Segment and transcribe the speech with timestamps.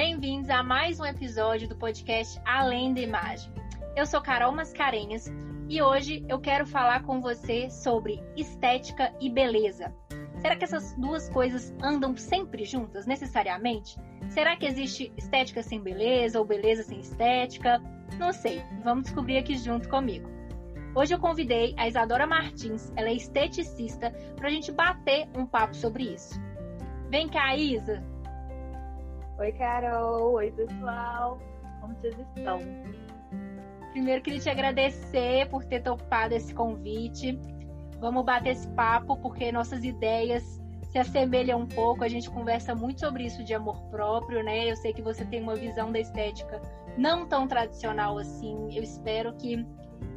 [0.00, 3.52] Bem-vindos a mais um episódio do podcast Além da Imagem.
[3.96, 5.26] Eu sou Carol Mascarenhas
[5.68, 9.92] e hoje eu quero falar com você sobre estética e beleza.
[10.40, 13.98] Será que essas duas coisas andam sempre juntas, necessariamente?
[14.28, 17.82] Será que existe estética sem beleza ou beleza sem estética?
[18.20, 20.30] Não sei, vamos descobrir aqui junto comigo.
[20.94, 25.74] Hoje eu convidei a Isadora Martins, ela é esteticista, para a gente bater um papo
[25.74, 26.40] sobre isso.
[27.10, 28.00] Vem cá, Isa!
[29.38, 30.32] Oi, Carol!
[30.32, 31.38] Oi, pessoal!
[31.80, 32.58] Como vocês estão?
[33.92, 37.38] Primeiro, queria te agradecer por ter topado esse convite.
[38.00, 40.60] Vamos bater esse papo, porque nossas ideias
[40.90, 42.02] se assemelham um pouco.
[42.02, 44.68] A gente conversa muito sobre isso de amor próprio, né?
[44.68, 46.60] Eu sei que você tem uma visão da estética
[46.96, 48.76] não tão tradicional assim.
[48.76, 49.64] Eu espero que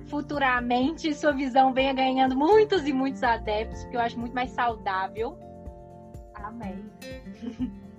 [0.08, 5.38] futuramente sua visão venha ganhando muitos e muitos adeptos, porque eu acho muito mais saudável.
[6.34, 6.90] Amém.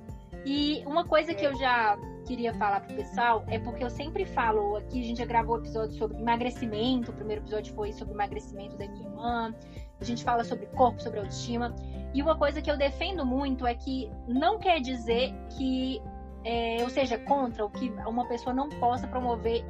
[0.44, 4.76] e uma coisa que eu já queria falar pro pessoal é porque eu sempre falo
[4.76, 8.86] aqui, a gente já gravou episódio sobre emagrecimento, o primeiro episódio foi sobre emagrecimento da
[8.86, 9.54] minha irmã,
[10.00, 11.74] a gente fala sobre corpo, sobre autoestima.
[12.12, 16.02] E uma coisa que eu defendo muito é que não quer dizer que
[16.44, 19.64] é, eu seja contra ou que uma pessoa não possa promover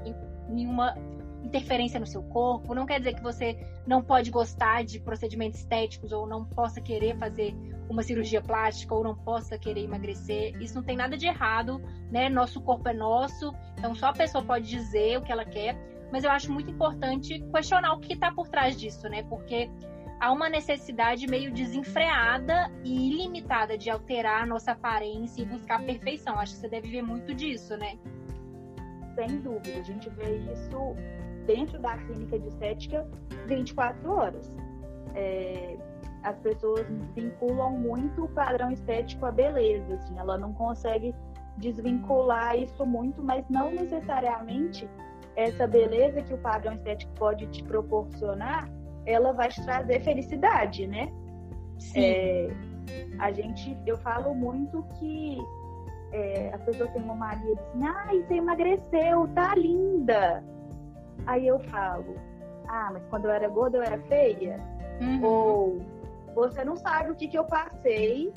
[0.48, 0.94] nenhuma
[1.42, 6.12] interferência no seu corpo, não quer dizer que você não pode gostar de procedimentos estéticos
[6.12, 7.54] ou não possa querer fazer
[7.92, 10.56] uma cirurgia plástica ou não possa querer emagrecer.
[10.60, 12.28] Isso não tem nada de errado, né?
[12.28, 15.76] Nosso corpo é nosso, então só a pessoa pode dizer o que ela quer.
[16.10, 19.22] Mas eu acho muito importante questionar o que está por trás disso, né?
[19.24, 19.70] Porque
[20.20, 25.82] há uma necessidade meio desenfreada e ilimitada de alterar a nossa aparência e buscar a
[25.82, 26.38] perfeição.
[26.38, 27.98] Acho que você deve ver muito disso, né?
[29.14, 30.96] Sem dúvida, a gente vê isso
[31.46, 33.08] dentro da clínica de estética
[33.46, 34.56] 24 horas.
[35.14, 35.76] É,
[36.22, 41.14] as pessoas vinculam muito o padrão estético à beleza, assim, ela não consegue
[41.56, 44.88] desvincular isso muito, mas não necessariamente
[45.36, 48.68] essa beleza que o padrão estético pode te proporcionar,
[49.04, 51.12] ela vai te trazer felicidade, né?
[51.78, 52.00] Sim.
[52.00, 52.50] É,
[53.18, 55.38] a gente, eu falo muito que
[56.12, 60.44] é, as pessoas têm uma mania assim, ai, você emagreceu, tá linda.
[61.26, 62.14] Aí eu falo,
[62.68, 64.60] ah, mas quando eu era gorda eu era feia?
[65.00, 65.24] Uhum.
[65.24, 65.82] Ou
[66.34, 68.32] você não sabe o que, que eu passei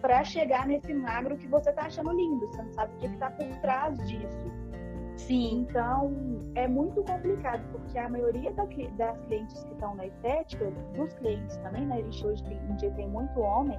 [0.00, 2.46] para chegar nesse magro que você tá achando lindo.
[2.46, 4.50] Você não sabe o que, que tá por trás disso.
[5.16, 5.66] Sim.
[5.68, 6.12] Então,
[6.54, 11.86] é muito complicado, porque a maioria das clientes que estão na estética, dos clientes também,
[11.86, 11.96] né?
[11.96, 13.78] A gente hoje tem, um dia tem muito homem,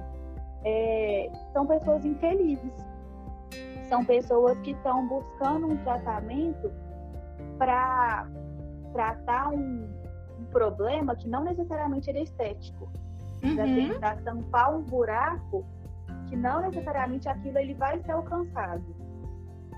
[0.64, 2.72] é, são pessoas infelizes.
[3.88, 6.72] São pessoas que estão buscando um tratamento
[7.58, 8.26] para
[8.92, 9.88] tratar um,
[10.38, 12.88] um, problema que não necessariamente é estético.
[13.42, 13.56] Uhum.
[13.56, 15.64] Já tentar tampar um buraco
[16.28, 18.84] que não necessariamente aquilo ele vai ser alcançado.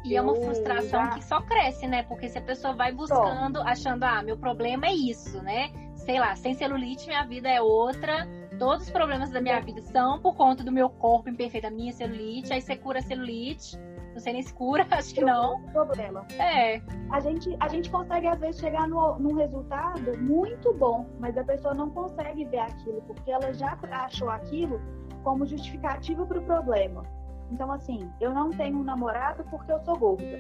[0.05, 1.11] E é uma frustração já...
[1.11, 2.03] que só cresce, né?
[2.03, 5.73] Porque se a pessoa vai buscando, achando, ah, meu problema é isso, né?
[5.95, 8.29] Sei lá, sem celulite minha vida é outra.
[8.59, 11.93] Todos os problemas da minha vida são por conta do meu corpo imperfeito, da minha
[11.93, 12.53] celulite.
[12.53, 13.79] Aí você cura a celulite
[14.15, 15.61] não sei nem se cura, acho que não.
[15.73, 16.25] Problema.
[16.39, 16.81] É.
[17.11, 21.45] A gente, a gente consegue, às vezes, chegar no, num resultado muito bom, mas a
[21.45, 24.81] pessoa não consegue ver aquilo, porque ela já achou aquilo
[25.23, 27.03] como justificativa para o problema.
[27.51, 30.39] Então, assim, eu não tenho um namorado porque eu sou gorda.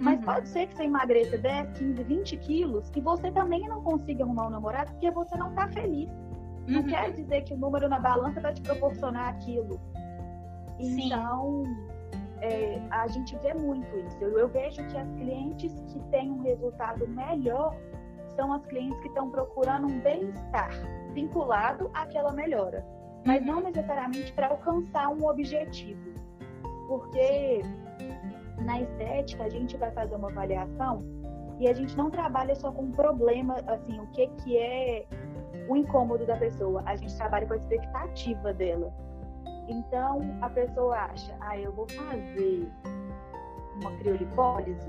[0.00, 0.24] Mas uhum.
[0.24, 4.46] pode ser que você emagreça 10, 15, 20 quilos e você também não consiga arrumar
[4.46, 6.08] um namorado porque você não está feliz.
[6.10, 6.64] Uhum.
[6.68, 9.80] Não quer dizer que o número na balança vai te proporcionar aquilo.
[10.80, 11.06] Sim.
[11.06, 11.64] Então,
[12.40, 14.16] é, a gente vê muito isso.
[14.20, 17.76] Eu, eu, vejo que as clientes que têm um resultado melhor
[18.34, 20.70] são as clientes que estão procurando um bem-estar
[21.12, 22.84] vinculado àquela melhora,
[23.24, 26.14] mas não necessariamente para alcançar um objetivo.
[26.86, 27.62] Porque
[28.58, 31.02] na estética a gente vai fazer uma avaliação
[31.58, 35.06] e a gente não trabalha só com problema, assim, o que, que é
[35.68, 38.92] o incômodo da pessoa, a gente trabalha com a expectativa dela.
[39.68, 42.68] Então, a pessoa acha, ah, eu vou fazer
[43.80, 44.86] uma criolipólise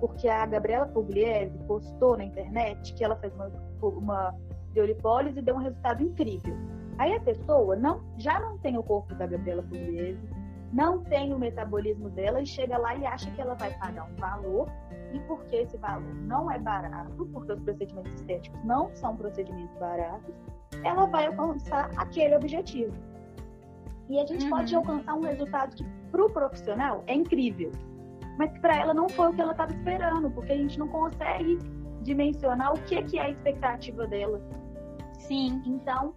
[0.00, 4.34] porque a Gabriela Pugliese postou na internet que ela fez uma, uma
[4.72, 6.56] criolipólise e deu um resultado incrível.
[6.98, 10.20] Aí a pessoa não, já não tem o corpo da Gabriela Pugliese,
[10.72, 14.16] não tem o metabolismo dela e chega lá e acha que ela vai pagar um
[14.16, 14.68] valor
[15.12, 20.34] e porque esse valor não é barato, porque os procedimentos estéticos não são procedimentos baratos,
[20.84, 22.94] ela vai alcançar aquele objetivo.
[24.10, 24.50] E a gente uhum.
[24.50, 27.70] pode alcançar um resultado que para o profissional é incrível,
[28.36, 30.88] mas que para ela não foi o que ela estava esperando, porque a gente não
[30.88, 31.58] consegue
[32.02, 34.40] dimensionar o que, que é a expectativa dela.
[35.12, 35.62] Sim.
[35.64, 36.12] Então,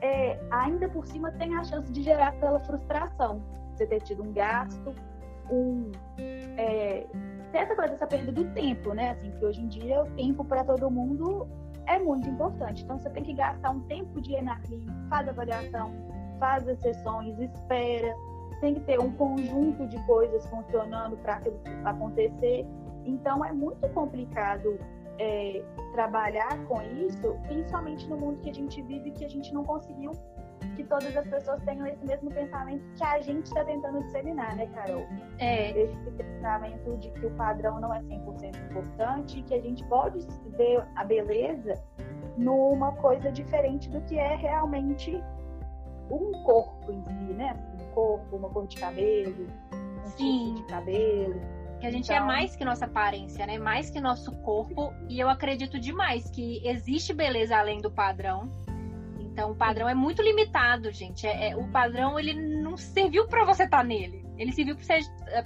[0.00, 3.40] é, ainda por cima tem a chance de gerar aquela frustração.
[3.76, 4.92] Você ter tido um gasto
[5.50, 5.90] um.
[6.18, 7.06] É,
[7.52, 9.10] essa coisa, essa perda do tempo, né?
[9.10, 11.48] Assim, que hoje em dia o tempo para todo mundo
[11.86, 12.84] é muito importante.
[12.84, 15.92] Então você tem que gastar um tempo de ir na clínica, faz avaliação,
[16.40, 18.16] faz as sessões, espera.
[18.60, 22.66] Tem que ter um conjunto de coisas funcionando para aquilo acontecer.
[23.04, 24.78] Então é muito complicado
[25.18, 29.64] é, trabalhar com isso, principalmente no mundo que a gente vive, que a gente não
[29.64, 30.12] conseguiu
[30.76, 34.66] que todas as pessoas tenham esse mesmo pensamento que a gente está tentando disseminar, né,
[34.74, 35.04] Carol?
[35.38, 35.70] É.
[35.70, 40.26] Esse pensamento de que o padrão não é 100% importante que a gente pode
[40.56, 41.74] ver a beleza
[42.36, 45.22] numa coisa diferente do que é realmente
[46.10, 47.56] um corpo em si, né?
[47.80, 50.54] Um corpo, uma cor de cabelo, um Sim.
[50.54, 51.40] tipo de cabelo.
[51.80, 52.26] Que a gente é então...
[52.26, 53.58] é mais que nossa aparência, né?
[53.58, 54.92] Mais que nosso corpo.
[55.08, 58.50] E eu acredito demais que existe beleza além do padrão.
[59.18, 61.26] Então o padrão é muito limitado, gente.
[61.26, 64.26] É, é o padrão ele não serviu para você estar tá nele.
[64.36, 64.76] Ele serviu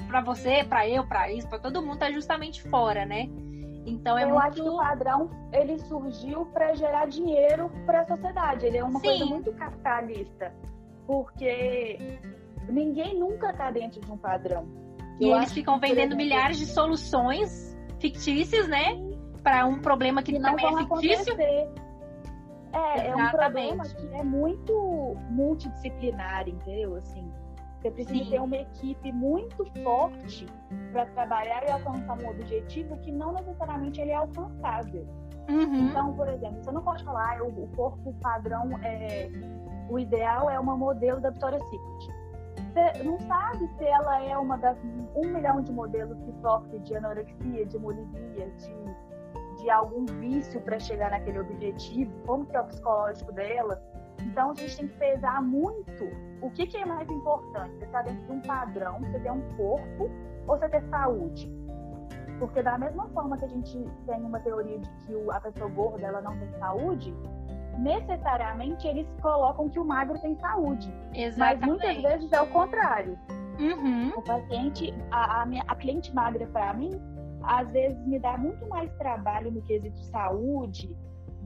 [0.09, 3.29] para você, para eu, para isso, para todo mundo tá justamente fora, né?
[3.87, 4.43] Então é eu muito...
[4.43, 8.67] acho que o padrão ele surgiu para gerar dinheiro para a sociedade.
[8.67, 9.07] Ele é uma Sim.
[9.07, 10.53] coisa muito capitalista,
[11.07, 12.19] porque
[12.69, 14.67] ninguém nunca está dentro de um padrão.
[15.21, 18.97] E eu eles ficam vendendo milhares de soluções fictícias, né?
[19.43, 21.35] Para um problema que, que não também é fictício.
[21.35, 21.85] Acontecer.
[22.73, 26.97] É, é um problema que é muito multidisciplinar, entendeu?
[26.97, 27.31] Assim,
[27.85, 28.31] você precisa Sim.
[28.31, 30.47] ter uma equipe muito forte
[30.91, 35.07] para trabalhar e alcançar um objetivo que não necessariamente ele é alcançável.
[35.51, 35.89] Uhum.
[35.89, 39.29] Então, por exemplo, você não pode falar, ah, o corpo padrão é
[39.91, 42.25] o ideal é uma modelo da Victoria's Secret.
[42.57, 44.79] Você não sabe se ela é uma das
[45.15, 48.95] um milhão de modelos que sofre de anorexia, de bulimia, de
[49.63, 53.81] de algum vício para chegar naquele objetivo, como que é o psicológico dela.
[54.21, 56.05] Então a gente tem que pesar muito
[56.45, 59.33] o que, que é mais importante, você estar tá dentro de um padrão, você ter
[59.33, 60.11] um corpo
[60.47, 61.51] ou você ter saúde.
[62.39, 66.07] Porque da mesma forma que a gente tem uma teoria de que a pessoa gorda
[66.07, 67.15] ela não tem saúde,
[67.79, 70.93] necessariamente eles colocam que o magro tem saúde.
[71.15, 71.39] Exatamente.
[71.39, 73.19] Mas muitas vezes é o contrário.
[73.59, 74.11] Uhum.
[74.17, 76.91] O paciente, a, a, minha, a cliente magra para mim,
[77.43, 80.95] às vezes me dá muito mais trabalho no quesito saúde,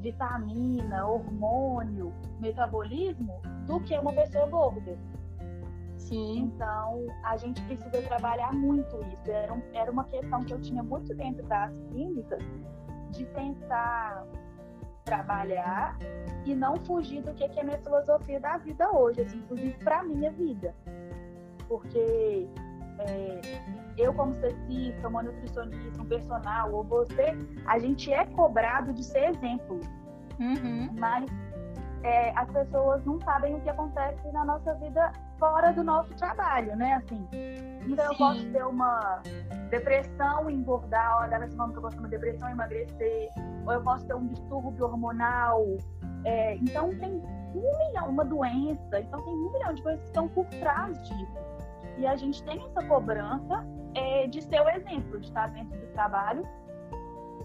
[0.00, 4.98] vitamina, hormônio, metabolismo, do que uma pessoa gorda.
[5.98, 6.38] Sim.
[6.38, 9.30] Então, a gente precisa trabalhar muito isso.
[9.30, 12.42] Era, um, era uma questão que eu tinha muito dentro das clínicas,
[13.10, 14.24] de tentar
[15.04, 15.98] trabalhar
[16.44, 20.02] e não fugir do que é a minha filosofia da vida hoje, assim, inclusive para
[20.02, 20.74] minha vida.
[21.66, 22.46] Porque
[23.00, 23.40] é,
[23.98, 27.36] eu como cestista, uma nutricionista, um personal, ou você,
[27.66, 29.80] a gente é cobrado de ser exemplo.
[30.38, 30.88] Uhum.
[30.98, 31.26] Mas
[32.04, 36.76] é, as pessoas não sabem o que acontece na nossa vida fora do nosso trabalho,
[36.76, 36.94] né?
[36.94, 37.26] Assim,
[37.86, 38.12] então Sim.
[38.12, 39.22] eu posso ter uma
[39.70, 43.28] depressão e engordar, ou da mesma forma que eu posso ter uma depressão e emagrecer,
[43.66, 45.64] ou eu posso ter um distúrbio hormonal.
[46.24, 47.22] É, então tem
[47.54, 51.38] um milhão, uma doença, então tem um milhão de coisas que estão por trás disso.
[51.96, 55.87] E a gente tem essa cobrança é, de ser o exemplo, de estar dentro do
[55.88, 56.46] trabalho.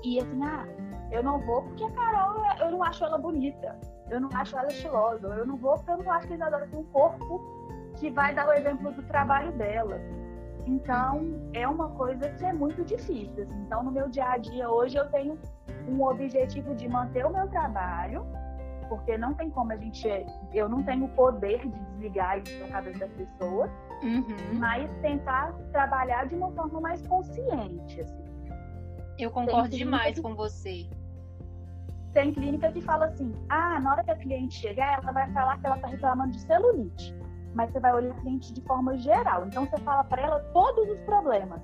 [0.04, 0.66] E assim, ah,
[1.12, 3.78] eu não vou porque a Carol, eu não acho ela bonita,
[4.10, 6.68] eu não acho ela estilosa, eu não vou porque eu não acho que a Isadora
[6.68, 7.42] tem um corpo
[7.96, 10.00] que vai dar o exemplo do trabalho dela.
[10.66, 13.44] Então, é uma coisa que é muito difícil.
[13.44, 13.60] Assim.
[13.66, 15.38] Então, no meu dia a dia hoje, eu tenho
[15.88, 18.26] um objetivo de manter o meu trabalho,
[18.84, 20.08] porque não tem como a gente.
[20.54, 23.72] Eu não tenho o poder de desligar isso da cabeça das pessoas,
[24.02, 24.60] uhum.
[24.60, 28.02] mas tentar trabalhar de uma forma mais consciente.
[28.02, 28.24] Assim.
[29.18, 30.88] Eu concordo demais com você.
[32.14, 35.60] Tem clínica que fala assim: ah, na hora que a cliente chegar, ela vai falar
[35.60, 37.16] que ela está reclamando de celulite.
[37.54, 39.46] Mas você vai olhar a cliente de forma geral.
[39.46, 41.62] Então você fala para ela todos os problemas.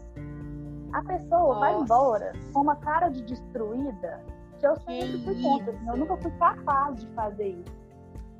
[0.93, 1.59] A pessoa Nossa.
[1.59, 4.23] vai embora com uma cara de destruída
[4.59, 5.73] que eu sempre fui contra.
[5.73, 7.79] Assim, eu nunca fui capaz de fazer isso.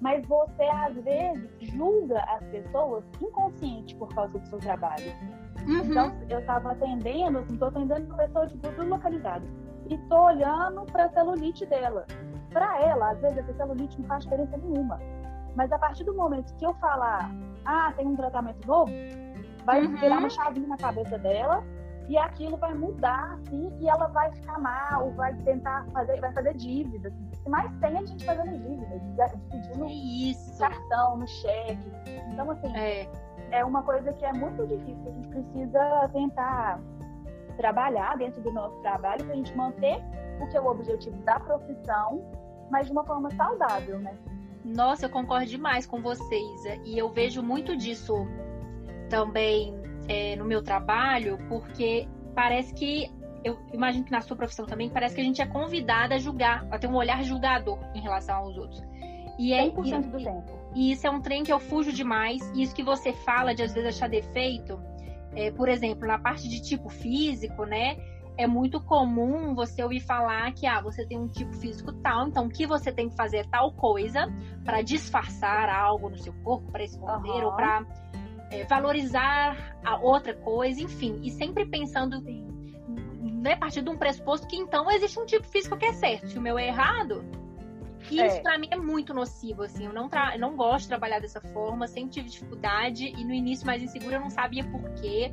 [0.02, 5.12] Mas você, às vezes, julga as pessoas inconsciente por causa do seu trabalho.
[5.68, 5.78] Uhum.
[5.80, 9.46] Então, eu estava atendendo, assim, tô atendendo uma pessoa de tudo localizado.
[9.90, 12.06] E tô olhando para a celulite dela.
[12.52, 15.00] Para ela, às vezes, essa celulite não faz diferença nenhuma.
[15.56, 17.30] Mas a partir do momento que eu falar,
[17.66, 18.92] ah, tem um tratamento novo,
[19.66, 19.98] vai uhum.
[19.98, 21.64] virar uma chavinha na cabeça dela
[22.10, 26.56] e aquilo vai mudar, assim, e ela vai ficar mal, vai tentar fazer, vai fazer
[26.56, 27.10] dívida.
[27.10, 27.24] Assim.
[27.24, 30.58] O que mais tem é a gente fazendo dívida, pedindo Isso.
[30.58, 31.92] cartão, no cheque.
[32.32, 33.08] Então, assim, é.
[33.52, 35.08] é uma coisa que é muito difícil.
[35.08, 36.82] A gente precisa tentar
[37.58, 40.02] trabalhar dentro do nosso trabalho para a gente manter
[40.42, 42.26] o que é o objetivo da profissão,
[42.72, 44.18] mas de uma forma saudável, né?
[44.66, 46.66] Nossa, eu concordo demais com vocês.
[46.86, 48.28] E eu vejo muito disso
[49.10, 49.74] também
[50.08, 53.12] é, no meu trabalho, porque parece que
[53.44, 56.68] eu imagino que na sua profissão também parece que a gente é convidada a julgar,
[56.72, 58.82] a ter um olhar julgador em relação aos outros.
[59.38, 60.60] E é 100% e, do tempo.
[60.76, 62.42] E isso é um trem que eu fujo demais.
[62.54, 64.80] E isso que você fala de às vezes achar defeito,
[65.34, 67.98] é, por exemplo, na parte de tipo físico, né?
[68.38, 72.46] É muito comum você ouvir falar que ah, você tem um tipo físico tal, então
[72.46, 76.72] o que você tem que fazer é tal coisa para disfarçar algo no seu corpo,
[76.72, 77.48] para esconder uhum.
[77.48, 77.86] ou para
[78.52, 84.48] é, valorizar a outra coisa, enfim, e sempre pensando né, a partir de um pressuposto
[84.48, 86.28] que então existe um tipo físico que é certo.
[86.28, 87.24] Se o meu é errado,
[88.10, 88.28] e é.
[88.28, 89.86] isso para mim é muito nocivo, assim.
[89.86, 93.66] Eu não, eu não gosto de trabalhar dessa forma, sempre tive dificuldade e no início
[93.66, 95.32] mais insegura eu não sabia por quê.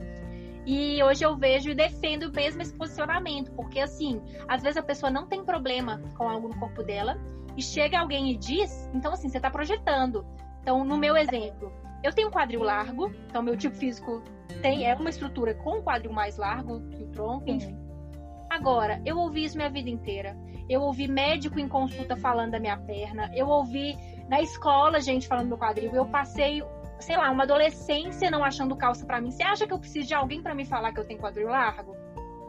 [0.66, 5.10] E hoje eu vejo e defendo mesmo esse posicionamento, porque assim, às vezes a pessoa
[5.10, 7.16] não tem problema com algo no corpo dela
[7.56, 10.26] e chega alguém e diz, então assim, você tá projetando.
[10.60, 11.72] Então, no meu exemplo,
[12.06, 14.22] eu tenho um quadril largo, então meu tipo físico
[14.62, 17.76] tem é uma estrutura com um quadril mais largo que o tronco, enfim.
[18.48, 20.36] Agora, eu ouvi isso minha vida inteira.
[20.68, 23.28] Eu ouvi médico em consulta falando da minha perna.
[23.34, 23.96] Eu ouvi
[24.28, 25.92] na escola gente falando do quadril.
[25.92, 26.62] Eu passei,
[27.00, 29.32] sei lá, uma adolescência não achando calça para mim.
[29.32, 31.96] Você acha que eu preciso de alguém para me falar que eu tenho quadril largo?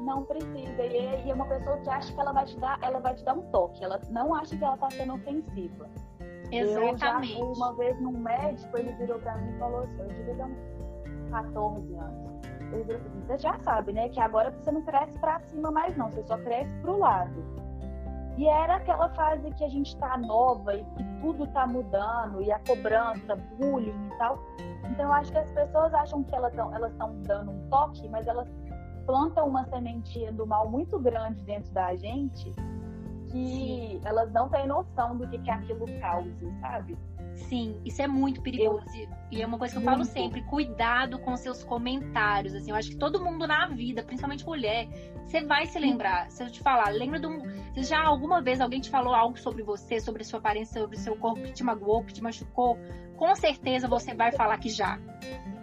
[0.01, 0.83] Não precisa.
[0.83, 3.33] E é uma pessoa que acha que ela vai te dar, ela vai te dar
[3.33, 3.83] um toque.
[3.83, 5.89] Ela não acha que ela tá sendo ofensiva.
[6.51, 7.39] Exatamente.
[7.39, 10.35] Eu já uma vez num médico, ele virou para mim e falou assim: eu devia
[10.35, 12.41] ter uns 14 anos.
[12.71, 14.09] Ele virou assim: você já sabe, né?
[14.09, 17.43] Que agora você não cresce para cima mais, não, você só cresce pro lado.
[18.37, 22.51] E era aquela fase que a gente tá nova e que tudo tá mudando, e
[22.51, 24.37] a cobrança, bullying e tal.
[24.91, 28.27] Então eu acho que as pessoas acham que elas estão elas dando um toque, mas
[28.27, 28.47] elas
[29.07, 32.53] plantam uma sementinha do mal muito grande dentro da gente
[33.27, 34.01] que Sim.
[34.05, 36.97] elas não têm noção do que, que aquilo causa, sabe?
[37.37, 38.83] Sim, isso é muito perigoso.
[38.95, 39.97] Eu, e é uma coisa que eu muito.
[39.97, 42.55] falo sempre: cuidado com seus comentários.
[42.55, 44.87] Assim, eu acho que todo mundo na vida, principalmente mulher,
[45.23, 46.29] você vai se lembrar.
[46.31, 47.39] Se eu te falar, lembra de um.
[47.73, 51.15] Se já alguma vez alguém te falou algo sobre você, sobre sua aparência, sobre seu
[51.15, 52.77] corpo que te magoou, que te machucou,
[53.15, 54.99] com certeza você vai falar que já.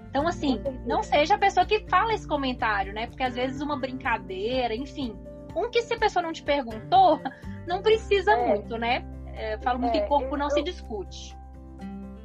[0.08, 3.08] Então, assim, não seja a pessoa que fala esse comentário, né?
[3.08, 5.18] Porque às vezes uma brincadeira, enfim.
[5.54, 7.20] Um que se a pessoa não te perguntou,
[7.66, 8.48] não precisa é.
[8.48, 9.04] muito, né?
[9.34, 11.36] É, falo muito é, que corpo não eu, se discute.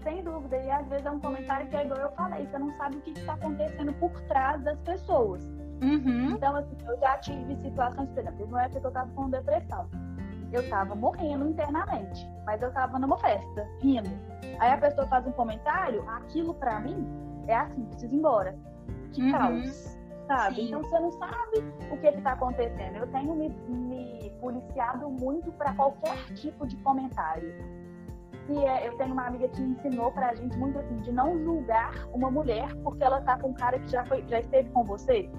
[0.03, 2.71] Sem dúvida, e às vezes é um comentário que é igual eu falei, você não
[2.77, 5.43] sabe o que está acontecendo por trás das pessoas.
[5.81, 6.31] Uhum.
[6.31, 9.89] Então, assim, eu já tive situações, por exemplo, uma época que eu tava com depressão.
[10.51, 14.09] Eu tava morrendo internamente, mas eu tava numa festa, rindo.
[14.59, 17.05] Aí a pessoa faz um comentário, aquilo para mim
[17.47, 18.57] é assim, preciso ir embora.
[19.13, 19.31] Que uhum.
[19.31, 19.98] caos
[20.29, 20.55] sabe?
[20.55, 20.67] Sim.
[20.67, 21.57] Então você não sabe
[21.91, 22.97] o que está acontecendo.
[22.97, 27.51] Eu tenho me, me policiado muito para qualquer tipo de comentário.
[28.47, 31.93] E é, eu tenho uma amiga que ensinou pra gente muito assim, de não julgar
[32.13, 35.29] uma mulher porque ela tá com um cara que já, foi, já esteve com você.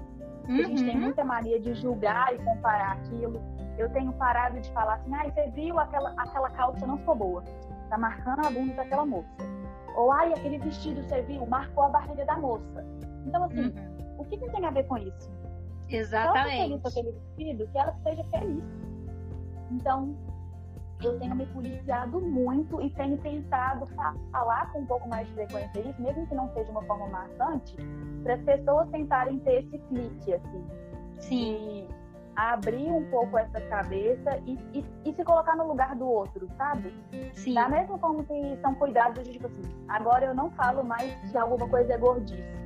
[0.47, 0.55] Uhum.
[0.55, 1.01] A gente tem uhum.
[1.01, 3.41] muita mania de julgar e comparar aquilo.
[3.77, 7.43] Eu tenho parado de falar assim, ah, você viu aquela, aquela calça não ficou boa.
[7.89, 9.27] Tá marcando a bunda daquela moça.
[9.95, 12.85] Ou ai, aquele vestido você viu, marcou a barriga da moça.
[13.25, 13.91] Então, assim, uhum
[14.21, 15.29] o que, que tem a ver com isso?
[15.89, 16.81] Exatamente.
[16.81, 18.63] Só aquele vestido, que ela seja feliz.
[19.71, 20.15] Então,
[21.03, 23.85] eu tenho me policiado muito e tenho tentado
[24.31, 27.75] falar com um pouco mais de frequência isso, mesmo que não seja uma forma maçante,
[28.23, 30.65] para as pessoas tentarem ter esse clique, assim.
[31.19, 31.87] Sim.
[32.35, 36.93] abrir um pouco essa cabeça e, e, e, se colocar no lugar do outro, sabe?
[37.33, 37.53] Sim.
[37.53, 41.37] Da mesma forma que são cuidados de, tipo assim, agora eu não falo mais que
[41.37, 42.60] alguma coisa é gordice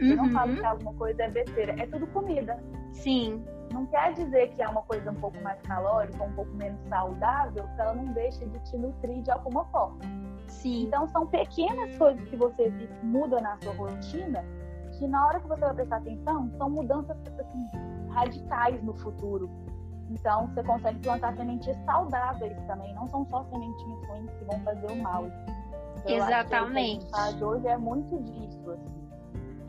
[0.00, 0.08] Uhum.
[0.08, 2.62] Eu não falo que alguma coisa é besteira, é tudo comida.
[2.92, 3.44] Sim.
[3.72, 7.64] Não quer dizer que é uma coisa um pouco mais calórica, um pouco menos saudável,
[7.74, 9.98] que ela não deixa de te nutrir de alguma forma.
[10.46, 10.84] Sim.
[10.84, 12.70] Então são pequenas coisas que você
[13.02, 14.44] muda na sua rotina,
[14.98, 19.50] que na hora que você vai prestar atenção, são mudanças assim, radicais no futuro.
[20.10, 24.86] Então você consegue plantar sementes saudáveis também, não são só sementinhas ruins que vão fazer
[24.92, 25.24] o mal.
[26.06, 27.06] Exatamente.
[27.12, 29.01] Acho que hoje é muito disso, assim.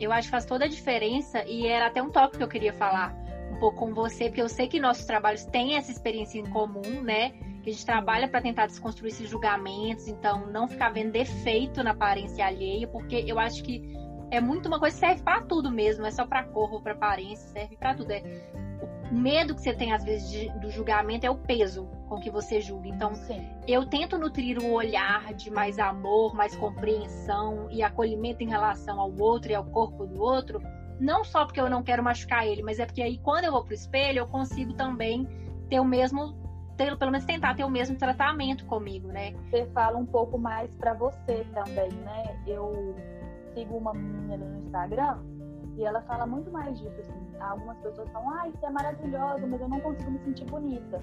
[0.00, 2.72] Eu acho que faz toda a diferença e era até um tópico que eu queria
[2.72, 3.14] falar
[3.50, 7.02] um pouco com você, porque eu sei que nossos trabalhos têm essa experiência em comum,
[7.02, 7.30] né?
[7.62, 11.92] Que a gente trabalha para tentar desconstruir esses julgamentos, então não ficar vendo defeito na
[11.92, 13.94] aparência alheia, porque eu acho que
[14.30, 16.92] é muito uma coisa que serve para tudo mesmo, não é só para corpo, para
[16.92, 18.10] aparência, serve para tudo.
[18.10, 18.22] É
[19.10, 22.30] o medo que você tem, às vezes, de, do julgamento é o peso com que
[22.30, 22.88] você julga.
[22.88, 23.44] Então, Sim.
[23.66, 29.12] eu tento nutrir um olhar de mais amor, mais compreensão e acolhimento em relação ao
[29.18, 30.60] outro e ao corpo do outro.
[31.00, 33.64] Não só porque eu não quero machucar ele, mas é porque aí, quando eu vou
[33.64, 35.26] pro espelho, eu consigo também
[35.68, 36.42] ter o mesmo
[36.76, 39.32] ter, pelo menos tentar ter o mesmo tratamento comigo, né?
[39.32, 42.40] Você fala um pouco mais para você também, né?
[42.46, 42.96] Eu
[43.54, 45.18] sigo uma menina no Instagram
[45.76, 47.36] e ela fala muito mais disso, assim.
[47.40, 51.00] Algumas pessoas falam, ah, isso é maravilhoso, mas eu não consigo me sentir bonita.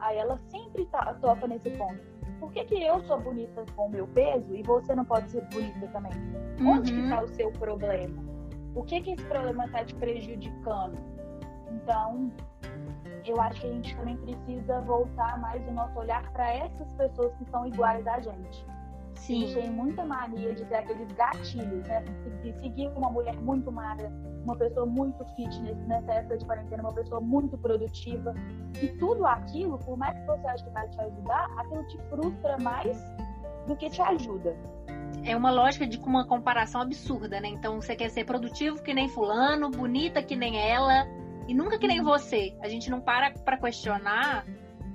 [0.00, 2.00] Aí ela sempre tá, toca nesse ponto.
[2.38, 5.44] Por que, que eu sou bonita com o meu peso e você não pode ser
[5.48, 6.12] bonita também?
[6.58, 6.78] Uhum.
[6.78, 8.22] Onde que tá o seu problema?
[8.74, 10.96] O que que esse problema está te prejudicando?
[11.70, 12.32] Então,
[13.26, 17.34] eu acho que a gente também precisa voltar mais o nosso olhar para essas pessoas
[17.34, 18.66] que são iguais a gente.
[19.20, 19.44] Sim.
[19.44, 22.02] A gente tem muita mania de ter aqueles gatilhos, né?
[22.42, 24.10] De seguir uma mulher muito magra,
[24.44, 28.34] uma pessoa muito fitness nessa época de quarentena, uma pessoa muito produtiva.
[28.82, 32.56] E tudo aquilo, por mais que você ache que vai te ajudar, aquilo te frustra
[32.58, 32.98] mais
[33.66, 34.56] do que te ajuda.
[35.22, 37.48] É uma lógica de uma comparação absurda, né?
[37.48, 41.06] Então você quer ser produtivo que nem fulano, bonita que nem ela,
[41.46, 42.06] e nunca que nem uhum.
[42.06, 42.56] você.
[42.62, 44.46] A gente não para para questionar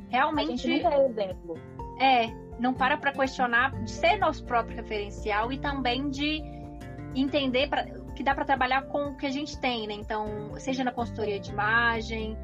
[0.09, 0.53] realmente.
[0.53, 1.57] A gente nunca é exemplo.
[1.99, 6.41] É, não para para questionar de ser nosso próprio referencial e também de
[7.15, 7.85] entender pra,
[8.15, 9.93] que dá para trabalhar com o que a gente tem, né?
[9.93, 12.37] Então, seja na consultoria de imagem,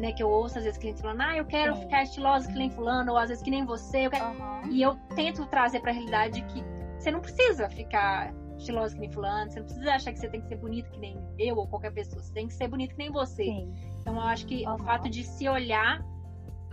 [0.00, 1.82] né, que eu ouço às vezes clientes falando, ah, eu quero Sim.
[1.82, 4.24] ficar estilosa que nem fulano, ou às vezes que nem você, quero...
[4.24, 4.70] uhum.
[4.70, 6.64] e eu tento trazer para a realidade que
[6.98, 10.40] você não precisa ficar estilosa que nem fulano, você não precisa achar que você tem
[10.40, 12.98] que ser bonita que nem eu ou qualquer pessoa, você tem que ser bonita que
[12.98, 13.44] nem você.
[13.44, 13.72] Sim.
[14.00, 14.74] Então eu acho que uhum.
[14.74, 16.04] o fato de se olhar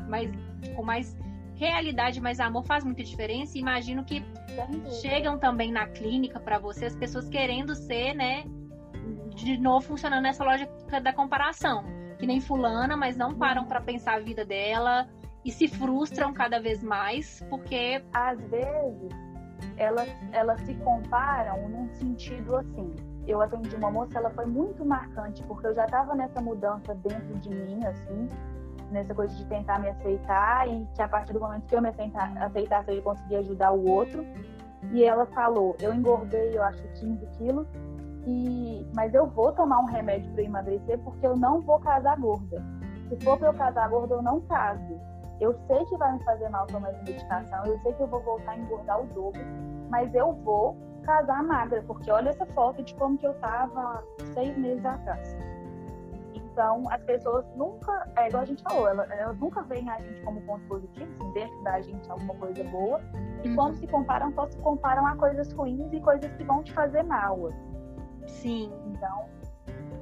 [0.08, 0.32] mais,
[0.76, 1.16] com mais
[1.56, 3.58] realidade, mais amor faz muita diferença.
[3.58, 4.24] E imagino que
[5.02, 8.44] chegam também na clínica para você as pessoas querendo ser, né,
[9.36, 11.84] de novo funcionando nessa lógica da comparação,
[12.18, 15.08] que nem fulana, mas não param para pensar a vida dela
[15.44, 19.12] e se frustram cada vez mais porque às vezes
[19.78, 22.94] elas, elas se comparam num sentido assim.
[23.26, 27.40] Eu atendi uma moça, ela foi muito marcante, porque eu já estava nessa mudança dentro
[27.40, 28.28] de mim, assim,
[28.92, 31.90] nessa coisa de tentar me aceitar, e que a partir do momento que eu me
[31.90, 34.26] aceitar, aceitasse, eu ia conseguir ajudar o outro.
[34.92, 37.68] E ela falou: eu engordei, eu acho, 15 quilos,
[38.26, 38.86] e...
[38.96, 42.64] mas eu vou tomar um remédio para emagrecer porque eu não vou casar gorda.
[43.10, 45.00] Se for para eu casar gorda, eu não caso.
[45.42, 48.22] Eu sei que vai me fazer mal tomar essa medicação, eu sei que eu vou
[48.22, 49.42] voltar a engordar o dobro,
[49.90, 54.04] mas eu vou casar magra, porque olha essa foto de como que eu tava
[54.34, 55.36] seis meses atrás.
[56.54, 60.22] Então, as pessoas nunca, é igual a gente falou, elas, elas nunca veem a gente
[60.22, 63.02] como ponto positivo, assim, dentro da gente alguma coisa boa,
[63.44, 63.56] e uhum.
[63.56, 67.02] quando se comparam, só se comparam a coisas ruins e coisas que vão te fazer
[67.02, 67.48] mal.
[67.48, 67.74] Assim.
[68.28, 68.74] Sim.
[68.86, 69.26] Então,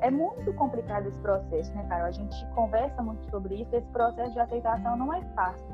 [0.01, 2.07] é muito complicado esse processo, né, Carol?
[2.07, 5.73] A gente conversa muito sobre isso, esse processo de aceitação não é fácil.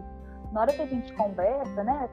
[0.52, 2.08] Na hora que a gente conversa, né,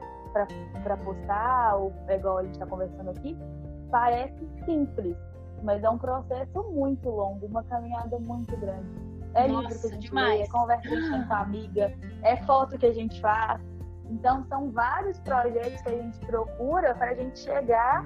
[0.83, 3.37] para postar, ou é igual a gente está conversando aqui,
[3.91, 5.15] parece simples,
[5.65, 8.87] mas é um processo muito longo, uma caminhada muito grande.
[9.33, 10.39] É Nossa, livro que a gente demais.
[10.39, 13.19] lê, é conversa que a gente tem com a amiga, é foto que a gente
[13.19, 13.61] faz.
[14.09, 18.05] Então, são vários projetos que a gente procura para a gente chegar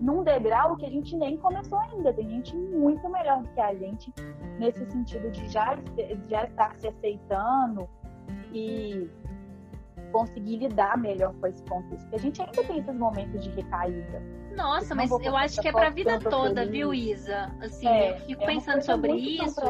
[0.00, 2.12] num degrau que a gente nem começou ainda.
[2.12, 4.12] Tem gente muito melhor do que a gente
[4.58, 5.78] nesse sentido de já,
[6.28, 7.88] já estar se aceitando
[8.52, 9.08] e
[10.12, 12.02] conseguir lidar melhor com esse contexto.
[12.02, 14.22] Porque a gente ainda tem esses momentos de recaída.
[14.56, 16.70] Nossa, mas eu acho que é pra vida toda, feliz.
[16.70, 17.54] viu, Isa?
[17.60, 19.60] Assim, é, eu fico é pensando sobre isso.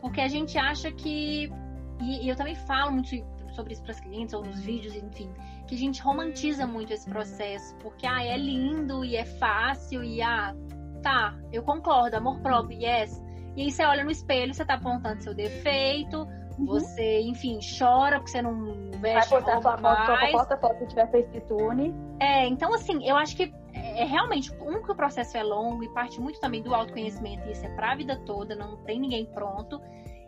[0.00, 1.52] Porque a gente acha que.
[2.00, 3.10] E, e eu também falo muito
[3.54, 5.32] sobre isso para as clientes ou nos vídeos, enfim,
[5.66, 10.20] que a gente romantiza muito esse processo, porque ah, é lindo e é fácil e
[10.20, 10.54] ah,
[11.02, 13.22] tá, eu concordo, amor próprio, yes.
[13.56, 16.26] E aí você olha no espelho, você tá apontando seu defeito,
[16.58, 16.66] uhum.
[16.66, 21.10] você, enfim, chora porque você não veste Vai postar sua foto, posta foto se tiver
[21.10, 21.94] FaceTune.
[22.18, 23.54] É, então assim, eu acho que
[23.84, 27.46] é, é realmente um que o processo é longo e parte muito também do autoconhecimento,
[27.46, 29.80] e isso é pra vida toda, não tem ninguém pronto.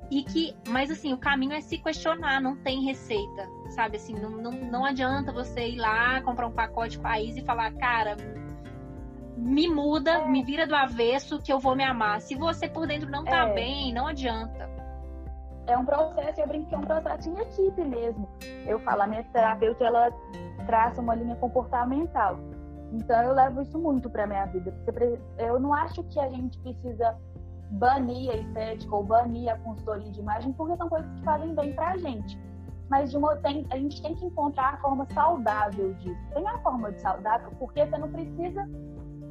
[0.09, 3.97] E que, mas assim, o caminho é se questionar, não tem receita, sabe?
[3.97, 8.17] Assim, não, não, não adianta você ir lá, comprar um pacote país e falar, cara,
[9.37, 10.29] me muda, é.
[10.29, 12.21] me vira do avesso que eu vou me amar.
[12.21, 13.55] Se você por dentro não tá é.
[13.55, 14.71] bem, não adianta.
[15.67, 18.29] É um processo, eu brinco que é um processo em equipe mesmo.
[18.65, 20.13] Eu falo, a minha terapeuta, ela
[20.67, 22.39] traça uma linha comportamental.
[22.93, 24.75] Então eu levo isso muito para minha vida.
[25.39, 27.17] Eu não acho que a gente precisa
[27.71, 31.73] banir a estética ou banir a consultoria de imagem, porque são coisas que fazem bem
[31.75, 32.39] pra gente.
[32.89, 36.21] Mas de uma, tem, a gente tem que encontrar a forma saudável disso.
[36.33, 38.69] Tem a forma de saudável, porque você não precisa,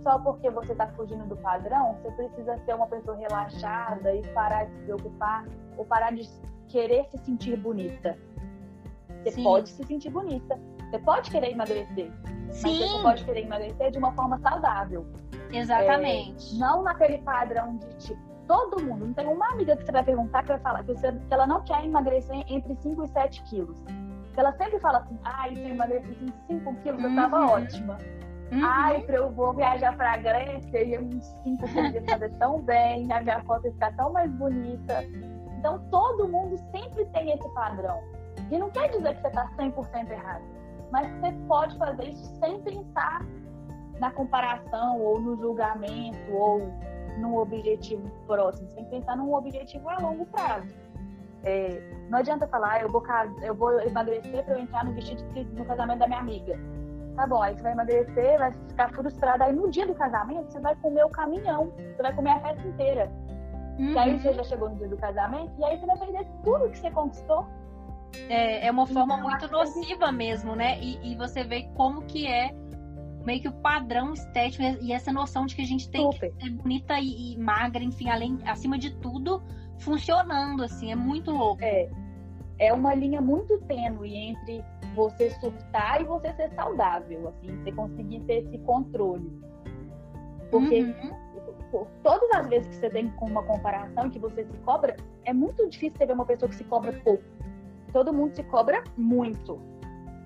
[0.04, 4.66] só porque você está fugindo do padrão, você precisa ser uma pessoa relaxada e parar
[4.66, 5.46] de se preocupar,
[5.78, 6.30] ou parar de
[6.68, 8.18] querer se sentir bonita.
[9.24, 9.44] Você Sim.
[9.44, 10.60] pode se sentir bonita.
[10.96, 12.10] Você pode querer emagrecer.
[12.52, 12.80] Sim.
[12.80, 15.06] Mas você pode querer emagrecer de uma forma saudável.
[15.52, 16.56] Exatamente.
[16.56, 19.08] É, não naquele padrão de tipo, todo mundo.
[19.08, 21.46] Não tem uma amiga que você vai perguntar que vai falar que, você, que ela
[21.46, 23.84] não quer emagrecer entre 5 e 7 quilos.
[24.38, 27.52] Ela sempre fala assim, ah, se eu emagrecesse em 5 quilos, eu tava uhum.
[27.52, 27.98] ótima.
[28.52, 28.62] Uhum.
[28.64, 33.12] Ai, eu vou viajar pra Grécia e eu me sinto que eu fazer tão bem,
[33.12, 35.04] a minha foto ficar tão mais bonita.
[35.58, 38.02] Então, todo mundo sempre tem esse padrão.
[38.52, 40.44] E não quer dizer que você está 100% errado,
[40.92, 43.26] mas você pode fazer isso sem pensar
[44.00, 46.62] na comparação ou no julgamento ou
[47.18, 48.68] num objetivo próximo.
[48.70, 50.74] Você tem que pensar num objetivo a longo prazo.
[51.44, 53.04] É, não adianta falar, ah, eu vou,
[53.42, 56.60] eu vou emagrecer para eu entrar no vestido no casamento da minha amiga.
[57.16, 59.46] Tá bom, aí você vai emagrecer, vai ficar frustrada.
[59.46, 62.68] Aí no dia do casamento, você vai comer o caminhão, você vai comer a festa
[62.68, 63.12] inteira.
[63.80, 63.92] Uhum.
[63.92, 64.20] E aí uhum.
[64.20, 66.92] você já chegou no dia do casamento, e aí você vai perder tudo que você
[66.92, 67.46] conquistou.
[68.30, 70.80] É, é uma forma então, muito nociva mesmo, né?
[70.80, 72.52] E, e, você vê como que é
[73.26, 76.32] meio que o padrão estético e essa noção de que a gente tem Super.
[76.32, 79.42] que ser bonita e, e, magra, enfim, além, acima de tudo,
[79.80, 81.64] funcionando, assim, é muito louco.
[81.64, 81.90] É,
[82.60, 84.64] é uma linha muito tênue entre
[84.96, 89.30] você surtar e você ser saudável, assim, você conseguir ter esse controle.
[90.52, 91.86] Porque uhum.
[92.04, 95.98] todas as vezes que você tem uma comparação que você se cobra, é muito difícil
[95.98, 97.24] você ver uma pessoa que se cobra pouco.
[97.96, 99.58] Todo mundo se cobra muito.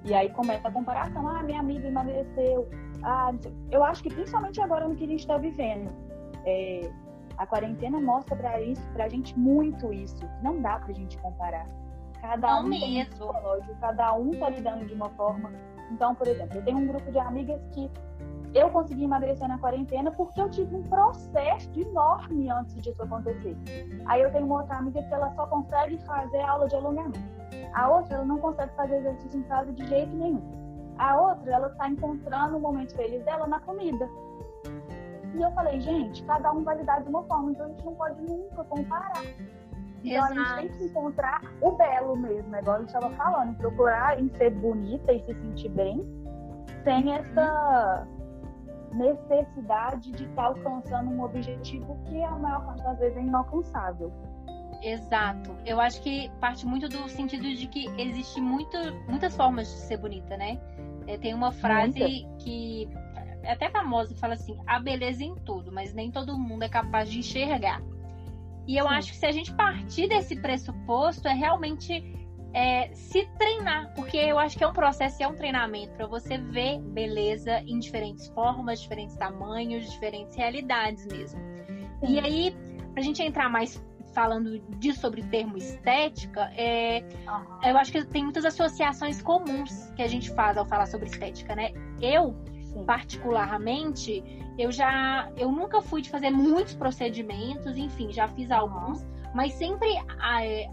[0.03, 1.27] E aí começa a comparação.
[1.27, 2.67] Ah, minha amiga emagreceu.
[3.03, 3.31] Ah,
[3.69, 5.91] eu acho que principalmente agora no que a gente está vivendo.
[6.47, 6.91] É,
[7.37, 10.27] a quarentena mostra para isso, pra gente muito isso.
[10.41, 11.67] Não dá pra gente comparar.
[12.19, 15.51] Cada um tem um psicológico, cada um tá lidando de uma forma.
[15.91, 17.87] Então, por exemplo, eu tenho um grupo de amigas que
[18.55, 23.55] eu consegui emagrecer na quarentena porque eu tive um processo enorme antes disso acontecer.
[24.07, 27.38] Aí eu tenho uma outra amiga que ela só consegue fazer aula de alongamento.
[27.79, 30.41] A outra, ela não consegue fazer exercício em casa de jeito nenhum.
[30.97, 34.05] A outra, ela está encontrando o momento feliz dela na comida.
[35.33, 37.95] E eu falei, gente, cada um vai lidar de uma forma, então a gente não
[37.95, 39.23] pode nunca comparar.
[40.03, 40.33] Então Exato.
[40.33, 44.27] a gente tem que encontrar o belo mesmo, igual a gente estava falando, procurar em
[44.35, 46.05] ser bonita e se sentir bem,
[46.83, 48.05] sem essa
[48.91, 54.11] necessidade de estar tá alcançando um objetivo que a maior parte das vezes é inalcançável.
[54.81, 55.55] Exato.
[55.65, 59.97] Eu acho que parte muito do sentido de que existe muito, muitas formas de ser
[59.97, 60.59] bonita, né?
[61.07, 62.37] É, tem uma frase Muita.
[62.43, 62.89] que
[63.43, 66.69] é até famosa que fala assim: a beleza em tudo, mas nem todo mundo é
[66.69, 67.81] capaz de enxergar.
[68.67, 68.93] E eu Sim.
[68.93, 72.15] acho que se a gente partir desse pressuposto, é realmente
[72.53, 76.37] é, se treinar, porque eu acho que é um processo, é um treinamento para você
[76.37, 81.39] ver beleza em diferentes formas, diferentes tamanhos, diferentes realidades mesmo.
[81.99, 82.13] Sim.
[82.13, 82.55] E aí,
[82.93, 87.69] para a gente entrar mais falando disso sobre termo estética, é, uhum.
[87.69, 91.55] eu acho que tem muitas associações comuns que a gente faz ao falar sobre estética,
[91.55, 91.71] né?
[92.01, 92.85] Eu, Sim.
[92.85, 94.23] particularmente,
[94.57, 99.89] eu já, eu nunca fui de fazer muitos procedimentos, enfim, já fiz alguns, mas sempre
[100.41, 100.67] é,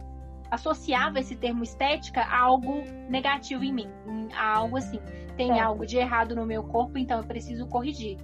[0.51, 3.89] associava esse termo estética a algo negativo em mim,
[4.35, 5.01] a algo assim,
[5.37, 5.61] tem certo.
[5.61, 8.19] algo de errado no meu corpo, então eu preciso corrigir.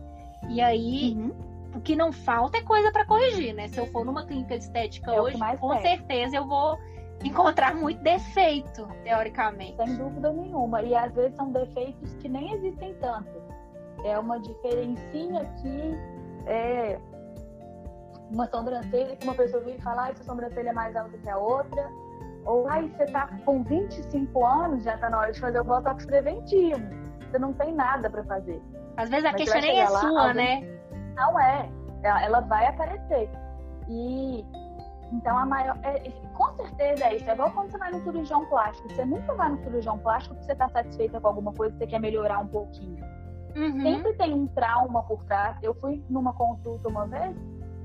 [0.48, 1.51] E aí, uhum.
[1.74, 3.68] O que não falta é coisa para corrigir, né?
[3.68, 6.78] Se eu for numa clínica de estética é hoje, com certeza eu vou
[7.24, 9.76] encontrar muito defeito, teoricamente.
[9.76, 10.82] Sem dúvida nenhuma.
[10.82, 13.30] E às vezes são defeitos que nem existem tanto.
[14.04, 15.96] É uma diferencinha que
[16.46, 16.98] é
[18.30, 21.36] uma sobrancelha que uma pessoa vem falar, ah, essa sobrancelha é mais alta que a
[21.36, 21.88] outra
[22.44, 26.04] ou, ai, você tá com 25 anos, já tá na hora de fazer o botox
[26.04, 26.82] preventivo.
[27.30, 28.60] Você não tem nada para fazer.
[28.96, 30.60] Às vezes a Mas queixa nem é lá, sua, alguém...
[30.60, 30.71] né?
[31.14, 31.68] Não é.
[32.02, 33.30] Ela vai aparecer.
[33.88, 34.44] E
[35.12, 35.78] então a maior.
[35.82, 37.28] É, com certeza é isso.
[37.28, 38.88] É igual quando você vai no cirurgião plástico.
[38.88, 42.00] Você nunca vai no cirurgião plástico porque você tá satisfeita com alguma coisa você quer
[42.00, 43.04] melhorar um pouquinho.
[43.54, 43.82] Uhum.
[43.82, 45.56] Sempre tem um trauma por trás.
[45.62, 47.36] Eu fui numa consulta uma vez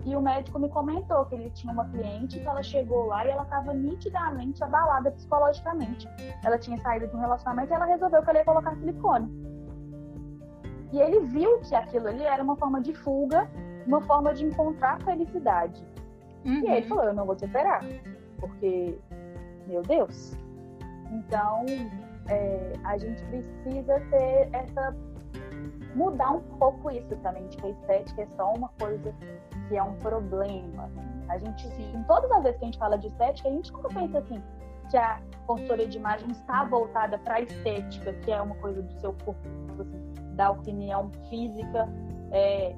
[0.06, 3.30] e o médico me comentou que ele tinha uma cliente que ela chegou lá e
[3.30, 6.08] ela estava nitidamente abalada psicologicamente.
[6.46, 9.47] Ela tinha saído de um relacionamento e ela resolveu que ela ia colocar silicone.
[10.98, 13.48] E ele viu que aquilo ali era uma forma de fuga,
[13.86, 15.86] uma forma de encontrar felicidade.
[16.44, 16.64] Uhum.
[16.64, 17.86] E ele falou: Eu não vou te operar,
[18.40, 18.98] porque,
[19.68, 20.36] meu Deus.
[21.12, 21.66] Então,
[22.30, 24.96] é, a gente precisa ter essa
[25.94, 29.14] mudar um pouco isso também, de que a estética é só uma coisa
[29.68, 30.90] que é um problema.
[31.30, 33.90] A gente, em todas as vezes que a gente fala de estética, a gente nunca
[33.90, 34.42] pensa assim,
[34.90, 38.94] que a consultoria de imagem está voltada para a estética, que é uma coisa do
[39.00, 39.42] seu corpo,
[39.80, 40.07] assim,
[40.38, 41.90] da opinião física,
[42.32, 42.74] é,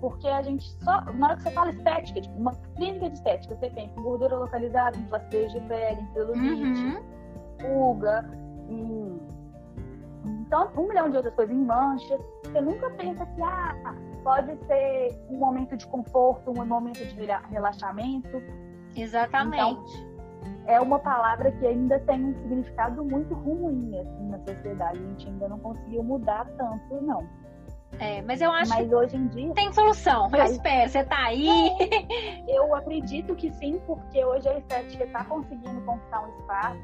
[0.00, 3.56] porque a gente só, na hora que você fala estética, tipo, uma clínica de estética,
[3.56, 7.02] você pensa em gordura localizada, em placidez de pele, em celulite, uhum.
[7.58, 8.30] pulga,
[8.68, 9.20] em
[10.24, 12.20] então, um milhão de outras coisas, em manchas.
[12.44, 18.42] Você nunca pensa que ah, pode ser um momento de conforto, um momento de relaxamento.
[18.94, 19.56] Exatamente.
[19.56, 20.11] Então,
[20.66, 24.98] é uma palavra que ainda tem um significado muito ruim assim, na sociedade.
[24.98, 27.26] A gente ainda não conseguiu mudar tanto, não.
[27.98, 30.30] É, mas eu acho mas que hoje em dia tem solução.
[30.34, 30.88] Eu espero.
[30.88, 31.70] Você tá aí.
[32.48, 36.80] Eu acredito que sim, porque hoje a estética está conseguindo conquistar um espaço.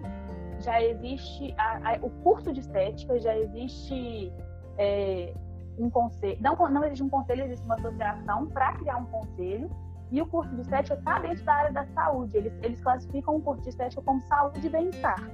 [0.61, 4.33] Já existe a, a, o curso de estética, já existe
[4.77, 5.33] é,
[5.79, 6.39] um conselho.
[6.41, 9.71] Não, não existe um conselho, existe uma associação para criar um conselho.
[10.11, 12.37] E o curso de estética está dentro da área da saúde.
[12.37, 15.31] Eles, eles classificam o curso de estética como saúde e bem-estar.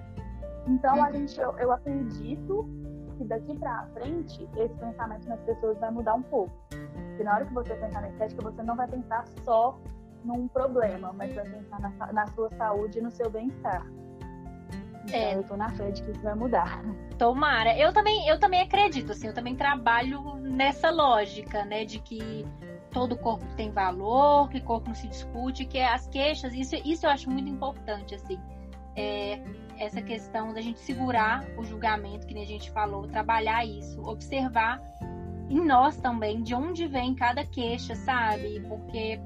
[0.67, 2.69] Então, a gente, eu, eu acredito
[3.17, 6.53] que daqui para frente esse pensamento nas pessoas vai mudar um pouco.
[6.71, 9.79] Porque na hora que você pensar na estética, você não vai pensar só
[10.25, 13.87] num problema, mas vai pensar na, na sua saúde e no seu bem-estar.
[15.05, 15.37] Então, é.
[15.37, 16.83] eu tô na fé de que isso vai mudar.
[17.19, 17.77] Tomara.
[17.79, 22.47] Eu também, eu também acredito, assim, eu também trabalho nessa lógica, né, de que
[22.95, 27.11] todo corpo tem valor, que corpo não se discute, que as queixas, isso, isso eu
[27.11, 28.41] acho muito importante, assim.
[28.97, 29.43] É,
[29.77, 34.81] essa questão da gente segurar o julgamento, que nem a gente falou, trabalhar isso, observar
[35.51, 38.61] em nós também de onde vem cada queixa, sabe?
[38.69, 39.21] Porque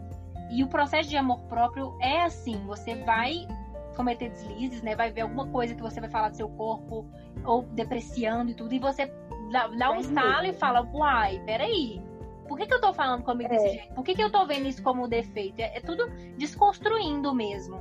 [0.51, 3.47] e o processo de amor próprio é assim, você vai
[3.95, 4.97] cometer deslizes, né?
[4.97, 7.07] Vai ver alguma coisa que você vai falar do seu corpo
[7.45, 9.13] ou depreciando e tudo, e você
[9.53, 12.01] dá, dá um estalo e fala, uai, peraí,
[12.49, 13.57] por que, que eu tô falando comigo é.
[13.57, 13.95] desse jeito?
[13.95, 15.61] Por que, que eu tô vendo isso como defeito?
[15.61, 17.81] É, é tudo desconstruindo mesmo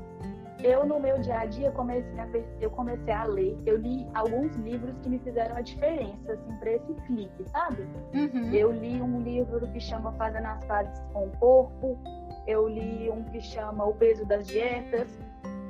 [0.63, 2.27] eu no meu dia a dia comecei a,
[2.59, 6.71] eu comecei a ler, eu li alguns livros que me fizeram a diferença, assim, para
[6.71, 7.87] esse clique, sabe?
[8.13, 8.51] Uhum.
[8.51, 11.99] Eu li um livro que chama Fazendo as Fases com o Corpo,
[12.47, 15.19] eu li um que chama O Peso das Dietas,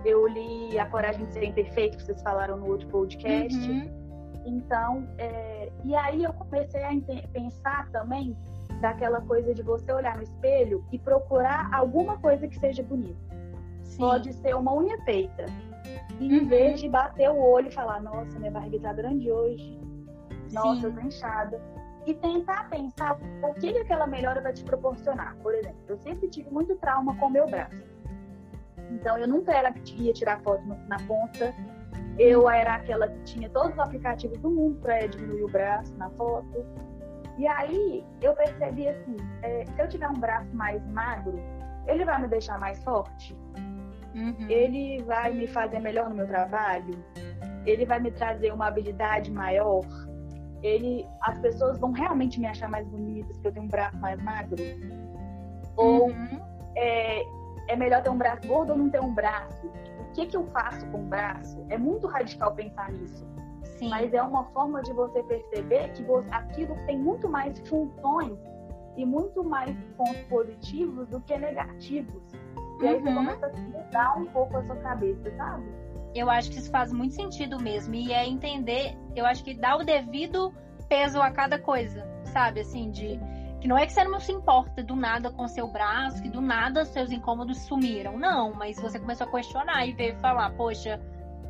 [0.05, 3.57] eu li A Coragem de Ser Imperfeito, que vocês falaram no outro podcast.
[3.57, 3.89] Uhum.
[4.45, 5.69] Então, é...
[5.83, 6.91] e aí eu comecei a
[7.33, 8.37] pensar também
[8.81, 13.27] daquela coisa de você olhar no espelho e procurar alguma coisa que seja bonita.
[13.87, 13.97] Sim.
[13.97, 15.45] pode ser uma unha feita.
[16.19, 16.47] E em uhum.
[16.47, 19.79] vez de bater o olho e falar, nossa, minha barriga tá grande hoje,
[20.51, 20.85] nossa, Sim.
[20.87, 21.61] eu tô inchada.
[22.05, 25.35] E tentar pensar o que, que aquela melhora vai te proporcionar.
[25.37, 27.75] Por exemplo, eu sempre tive muito trauma com o meu braço.
[28.91, 31.53] Então, eu nunca era que ia tirar foto na ponta.
[32.17, 36.09] Eu era aquela que tinha todos os aplicativos do mundo para diminuir o braço na
[36.11, 36.65] foto.
[37.37, 41.39] E aí, eu percebi assim: é, se eu tiver um braço mais magro,
[41.87, 43.37] ele vai me deixar mais forte?
[44.15, 44.49] Uhum.
[44.49, 47.03] Ele vai me fazer melhor no meu trabalho?
[47.65, 49.85] Ele vai me trazer uma habilidade maior?
[50.63, 54.21] Ele, as pessoas vão realmente me achar mais bonita porque eu tenho um braço mais
[54.23, 54.57] magro?
[55.75, 56.41] Ou uhum.
[56.75, 57.21] é,
[57.67, 59.67] é melhor ter um braço gordo ou não ter um braço?
[59.99, 61.63] O que, que eu faço com o braço?
[61.69, 63.23] É muito radical pensar nisso.
[63.77, 63.89] Sim.
[63.89, 68.37] Mas é uma forma de você perceber que aquilo tem muito mais funções
[68.95, 72.23] e muito mais pontos positivos do que negativos.
[72.81, 73.03] E aí uhum.
[73.03, 75.65] você começa a mudar um pouco a sua cabeça, sabe?
[76.15, 77.93] Eu acho que isso faz muito sentido mesmo.
[77.93, 80.51] E é entender, eu acho que dá o devido
[80.89, 82.61] peso a cada coisa, sabe?
[82.61, 83.19] Assim, de.
[83.61, 86.41] Que não é que você não se importa do nada com seu braço, que do
[86.41, 88.17] nada seus incômodos sumiram.
[88.17, 91.01] Não, mas você começou a questionar e veio falar, poxa,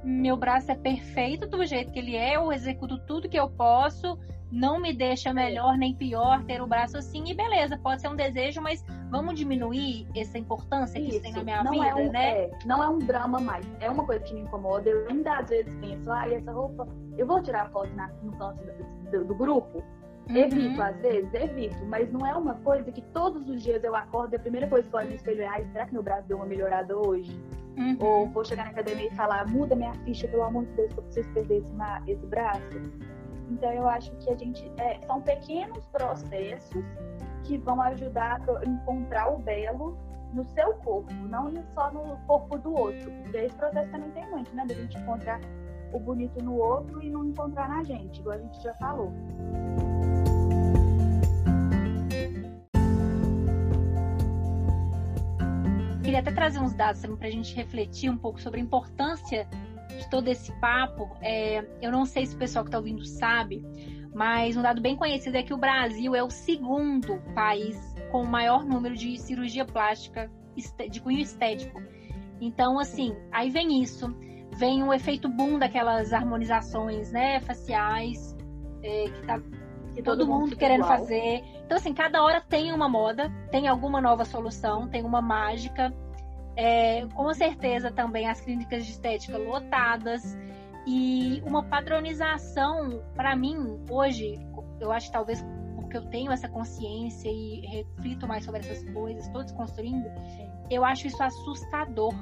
[0.04, 4.18] meu braço é perfeito do jeito que ele é, eu executo tudo que eu posso,
[4.52, 8.16] não me deixa melhor nem pior ter o braço assim, e beleza, pode ser um
[8.16, 12.12] desejo, mas vamos diminuir essa importância que isso, tem na minha não vida, é um,
[12.12, 12.30] né?
[12.30, 14.90] É, não é um drama mais, é uma coisa que me incomoda.
[14.90, 18.64] Eu ainda às vezes penso, ah, essa roupa, eu vou tirar foto na, no canto
[19.12, 19.84] do, do, grupo.
[20.30, 20.36] Uhum.
[20.36, 24.34] Evito, às vezes, evito, mas não é uma coisa que todos os dias eu acordo
[24.34, 26.38] e a primeira coisa que eu olho no espelho é, será que meu braço deu
[26.38, 27.40] uma melhorada hoje?
[27.78, 27.98] Uhum.
[28.00, 31.00] Ou vou chegar na academia e falar, muda minha ficha, pelo amor de Deus, que
[31.00, 31.74] eu preciso perder esse,
[32.08, 32.62] esse braço.
[33.50, 36.84] Então eu acho que a gente é, são pequenos processos
[37.44, 39.98] que vão ajudar a encontrar o belo
[40.34, 43.12] no seu corpo, não só no corpo do outro.
[43.24, 44.66] Porque esse processo também tem muito, né?
[44.66, 45.40] Da gente encontrar
[45.94, 49.14] o bonito no outro e não encontrar na gente, igual a gente já falou.
[56.08, 59.46] Queria até trazer uns dados para a gente refletir um pouco sobre a importância
[59.90, 63.62] de todo esse papo, é, eu não sei se o pessoal que está ouvindo sabe,
[64.16, 67.78] mas um dado bem conhecido é que o Brasil é o segundo país
[68.10, 70.32] com o maior número de cirurgia plástica
[70.90, 71.78] de cunho estético.
[72.40, 74.16] Então, assim, aí vem isso,
[74.56, 78.34] vem o efeito boom daquelas harmonizações, né, faciais,
[78.82, 79.42] é, que tá
[79.98, 81.00] que todo, todo mundo, mundo querendo igual.
[81.00, 81.44] fazer.
[81.66, 85.94] Então, assim, cada hora tem uma moda, tem alguma nova solução, tem uma mágica.
[86.56, 90.36] É, com certeza também as clínicas de estética lotadas
[90.88, 94.40] e uma padronização para mim hoje
[94.80, 99.44] eu acho talvez porque eu tenho essa consciência e reflito mais sobre essas coisas, estou
[99.44, 100.10] desconstruindo,
[100.70, 102.14] eu acho isso assustador.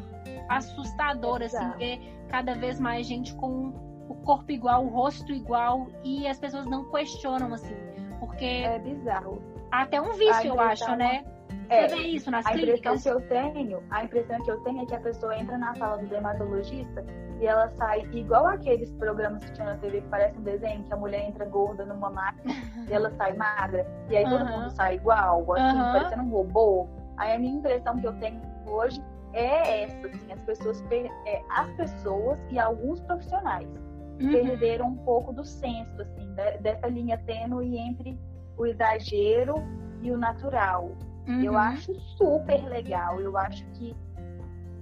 [0.50, 3.74] Assustador, assim, assim, ver cada vez mais gente com
[4.10, 7.76] o corpo igual, o rosto igual, e as pessoas não questionam, assim,
[8.20, 8.46] Porque.
[8.46, 9.42] É bizarro.
[9.72, 11.26] Até um vício, eu acho, né?
[11.70, 12.80] É, Você vê isso nas a clínicas?
[12.80, 15.74] impressão que eu tenho, a impressão que eu tenho é que a pessoa entra na
[15.76, 17.04] sala do dermatologista
[17.40, 20.94] e ela sai igual aqueles programas que tinha na TV que parece um desenho, que
[20.94, 22.54] a mulher entra gorda numa máquina
[22.88, 23.86] e ela sai magra.
[24.10, 25.92] E aí todo mundo sai igual, assim, Aham.
[25.94, 26.88] parecendo um robô.
[27.18, 29.02] Aí a minha impressão que eu tenho hoje
[29.34, 33.68] é essa, assim, as pessoas, é, as pessoas e alguns profissionais
[34.22, 34.32] Uhum.
[34.32, 38.18] perderam um pouco do senso, assim, de- dessa linha tênue entre
[38.58, 39.56] o exagero
[40.02, 40.92] e o natural.
[41.44, 41.58] Eu Uhum.
[41.58, 43.20] acho super legal.
[43.20, 43.96] Eu acho que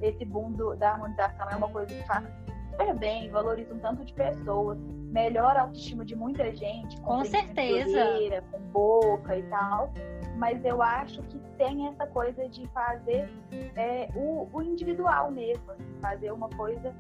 [0.02, 2.26] esse boom do- da harmonização é uma coisa que faz
[2.72, 4.78] super bem, valoriza um tanto de pessoas,
[5.12, 8.44] melhora a autoestima de muita gente, Com presença certeza.
[8.52, 9.92] com boca e tal.
[10.38, 13.30] Mas eu acho que tem essa coisa de fazer
[13.76, 16.94] é, o, o individual mesmo, assim, fazer uma coisa,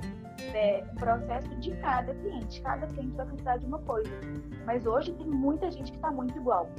[0.54, 2.62] é, um processo de cada cliente.
[2.62, 4.10] Cada cliente vai precisar de uma coisa.
[4.66, 6.70] Mas hoje tem muita gente que está muito igual.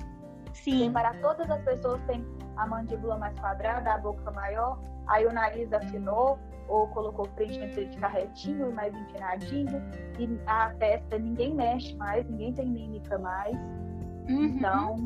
[0.53, 0.93] Sim.
[0.93, 2.25] Para todas as pessoas tem
[2.57, 7.83] a mandíbula mais quadrada, a boca maior, aí o nariz afinou ou colocou preenchimento para
[7.83, 9.83] ele ficar retinho e mais empinadinho,
[10.19, 13.55] e a testa ninguém mexe mais, ninguém tem mímica mais.
[14.29, 14.45] Uhum.
[14.45, 14.97] Então,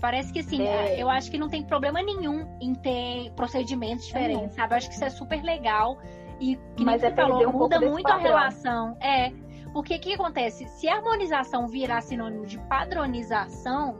[0.00, 0.62] Parece que sim.
[0.62, 1.00] É.
[1.00, 4.74] Eu acho que não tem problema nenhum em ter procedimentos diferentes, sabe?
[4.74, 5.98] Eu acho que isso é super legal.
[6.40, 8.28] E que Mas é falou, um muda muito a padrão.
[8.28, 8.96] relação.
[9.00, 9.32] É.
[9.72, 10.66] Porque o que acontece?
[10.68, 13.98] Se a harmonização virar sinônimo de padronização,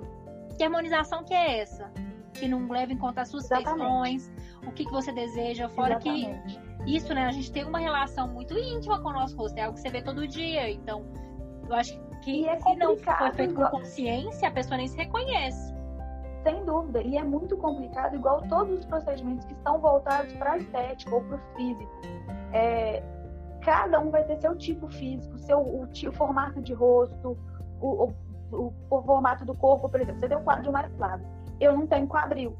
[0.56, 1.90] que harmonização que é essa?
[2.34, 3.78] Que não leva em conta as suas Exatamente.
[3.78, 4.32] feições,
[4.66, 6.60] o que, que você deseja, fora que exatamente.
[6.86, 7.26] isso, né?
[7.26, 9.90] A gente tem uma relação muito íntima com o nosso rosto, é algo que você
[9.90, 10.70] vê todo dia.
[10.70, 11.04] Então,
[11.68, 14.96] eu acho que E é se não for feito com consciência, a pessoa nem se
[14.96, 15.74] reconhece.
[16.48, 17.02] Sem dúvida.
[17.02, 21.20] E é muito complicado, igual todos os procedimentos que estão voltados para a estética ou
[21.22, 21.92] para o físico.
[22.52, 23.02] É,
[23.62, 27.36] cada um vai ter seu tipo físico, seu o, o formato de rosto,
[27.82, 28.14] o, o-
[28.50, 30.20] o- o formato do corpo, por exemplo.
[30.20, 31.24] Você tem um quadril mais largo.
[31.60, 32.56] Eu não tenho quadril,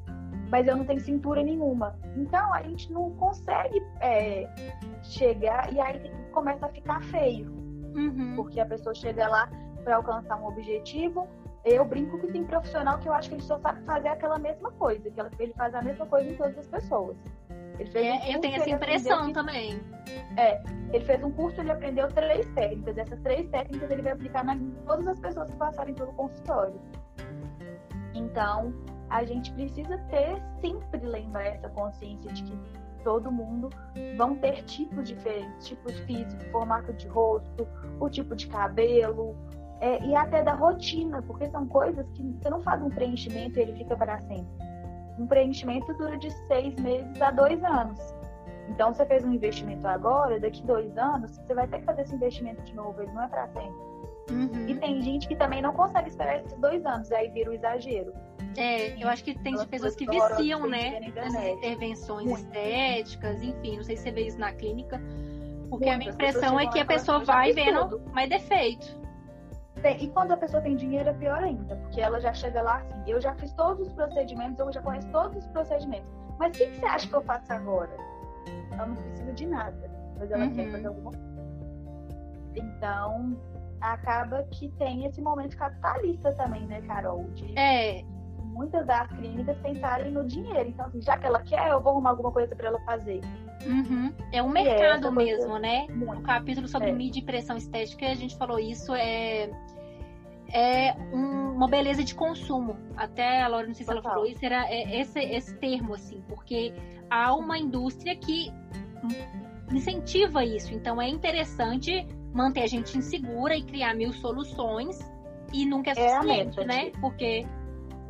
[0.51, 1.97] mas eu não tenho cintura nenhuma.
[2.15, 4.47] Então a gente não consegue é,
[5.03, 7.57] chegar e aí começa a ficar feio
[7.97, 8.35] Uhum.
[8.37, 9.49] porque a pessoa chega lá
[9.83, 11.27] para alcançar um objetivo.
[11.65, 14.71] Eu brinco que tem profissional que eu acho que ele só sabe fazer aquela mesma
[14.73, 17.17] coisa, que ele faz a mesma coisa em todas as pessoas.
[17.79, 19.79] Ele fez um É, eu curso, tenho essa impressão aprendeu também.
[19.79, 22.97] que- ele fez um curso, ele aprendeu três técnicas.
[22.97, 26.81] Essas três técnicas ele vai aplicar em todas as pessoas que passarem pelo consultório.
[28.15, 28.73] Então,
[29.11, 32.59] a gente precisa ter sempre lembrar essa consciência de que
[33.05, 33.71] todo mundo
[34.17, 37.67] vão ter tipos diferentes, tipos físicos, formato de rosto,
[38.01, 39.37] o tipo de cabelo,
[39.81, 43.63] é, e até da rotina, porque são coisas que você não faz um preenchimento e
[43.63, 44.47] ele fica para sempre.
[45.19, 47.99] Um preenchimento dura de seis meses a dois anos.
[48.69, 52.15] Então, você fez um investimento agora, daqui dois anos, você vai ter que fazer esse
[52.15, 53.89] investimento de novo, ele não é para sempre.
[54.31, 54.69] Uhum.
[54.69, 58.13] E tem gente que também não consegue esperar esses dois anos, aí vira o exagero.
[58.57, 61.01] É, eu acho que tem pessoas que viciam, né?
[61.01, 62.45] Nessas intervenções Muito.
[62.45, 65.01] estéticas, enfim, não sei se você vê isso na clínica.
[65.71, 68.29] Porque a minha impressão é que a pessoa assim, "Eu já vai vendo tudo." mais
[68.29, 68.98] defeito.
[69.83, 72.79] Tem- E quando a pessoa tem dinheiro é pior ainda, porque ela já chega lá
[72.79, 76.09] assim, eu já fiz todos os procedimentos, eu já conheço todos os procedimentos.
[76.39, 77.91] Mas o que, que você acha que eu faço agora?
[78.73, 80.55] Ela não precisa de nada, mas ela Uhum.
[80.55, 81.29] quer fazer alguma coisa.
[82.57, 83.37] Então,
[83.81, 87.25] acaba que tem esse momento capitalista também, né, Carol?
[87.35, 88.03] De É,
[88.43, 90.69] muitas das clínicas pensarem no dinheiro.
[90.69, 93.21] Então, assim, já que ela quer, eu vou arrumar alguma coisa para ela fazer.
[93.67, 94.13] Uhum.
[94.33, 95.87] é um é mercado coisa- mesmo, né?
[95.89, 96.23] No Muito.
[96.23, 96.93] capítulo sobre É.
[96.93, 99.51] mídia e pressão estética, a gente falou isso, é,
[100.53, 102.77] é um- uma beleza de consumo.
[102.97, 104.17] Até a Laura, não sei se ela Total.
[104.17, 106.73] falou isso, era é, esse, esse termo, assim, porque
[107.11, 108.53] há uma indústria que
[109.73, 110.73] incentiva isso.
[110.75, 114.99] Então é interessante manter a gente insegura e criar mil soluções
[115.53, 116.85] e nunca é É suficiente, meta, né?
[116.87, 117.01] tipo.
[117.01, 117.47] Porque.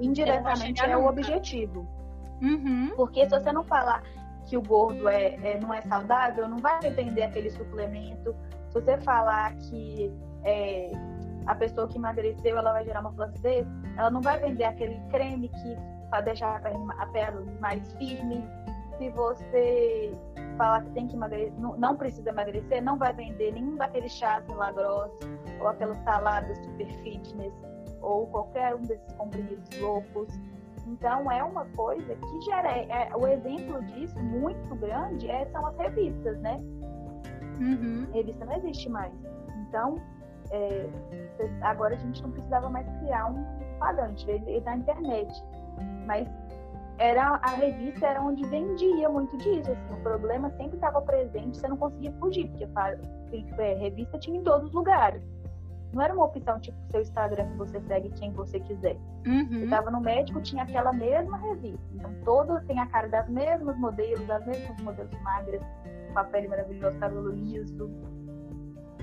[0.01, 1.89] Indiretamente é o objetivo.
[2.41, 4.01] Uhum, Porque se você não falar
[4.49, 8.35] que o gordo é, é- não é saudável, não vai vender aquele suplemento.
[8.69, 10.13] Se você falar que
[10.45, 10.91] é,
[11.46, 15.49] a pessoa que emagreceu ela vai gerar uma flacidez, ela não vai vender aquele creme
[15.49, 15.77] que
[16.11, 16.57] para deixar
[16.99, 18.42] a pele mais firme.
[18.96, 20.13] Se você
[20.57, 24.44] falar que tem que emagrecer, não, não precisa emagrecer, não vai vender nenhum daqueles chás
[24.49, 25.21] milagrosos
[25.61, 27.53] ou aquelas saladas super fitness
[28.01, 30.29] ou qualquer um desses comprimidos loucos.
[30.89, 32.69] Então é uma coisa que gera.
[32.71, 36.61] É, o exemplo disso, muito grande, é, são as revistas, né?
[37.61, 38.07] uhum.
[38.13, 39.13] Revista não existe mais.
[39.69, 39.97] Então,
[40.51, 40.89] é,
[41.63, 43.45] agora a gente não precisava mais criar um
[43.79, 45.45] padrão, a gente veio da internet.
[46.07, 46.27] Mas
[46.99, 49.71] era, a revista era onde vendia muito disso.
[49.71, 52.97] Assim, o problema sempre estava presente, você não conseguia fugir, porque fa-
[53.59, 55.23] é, revista tinha em todos os lugares.
[55.93, 58.97] Não era uma opção tipo seu Instagram que você segue quem você quiser.
[59.27, 59.63] Uhum.
[59.63, 61.87] Eu tava no médico, tinha aquela mesma revista.
[61.95, 65.63] Então, todo tem a cara das mesmas modelos, das mesmas modelos magras,
[66.13, 67.91] com a pele maravilhosa, cabelo liso.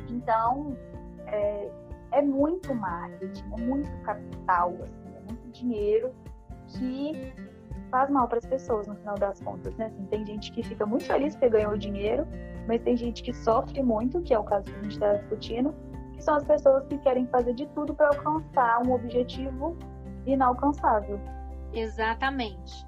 [0.09, 0.77] Então,
[1.25, 1.69] é,
[2.11, 6.11] é muito marketing, é muito capital, assim, é muito dinheiro
[6.67, 7.33] que
[7.89, 9.87] faz mal para as pessoas no final das contas, né?
[9.87, 12.27] Assim, tem gente que fica muito feliz porque ganhou dinheiro,
[12.67, 15.73] mas tem gente que sofre muito, que é o caso que a gente está discutindo,
[16.15, 19.77] que são as pessoas que querem fazer de tudo para alcançar um objetivo
[20.25, 21.19] inalcançável.
[21.73, 22.85] Exatamente.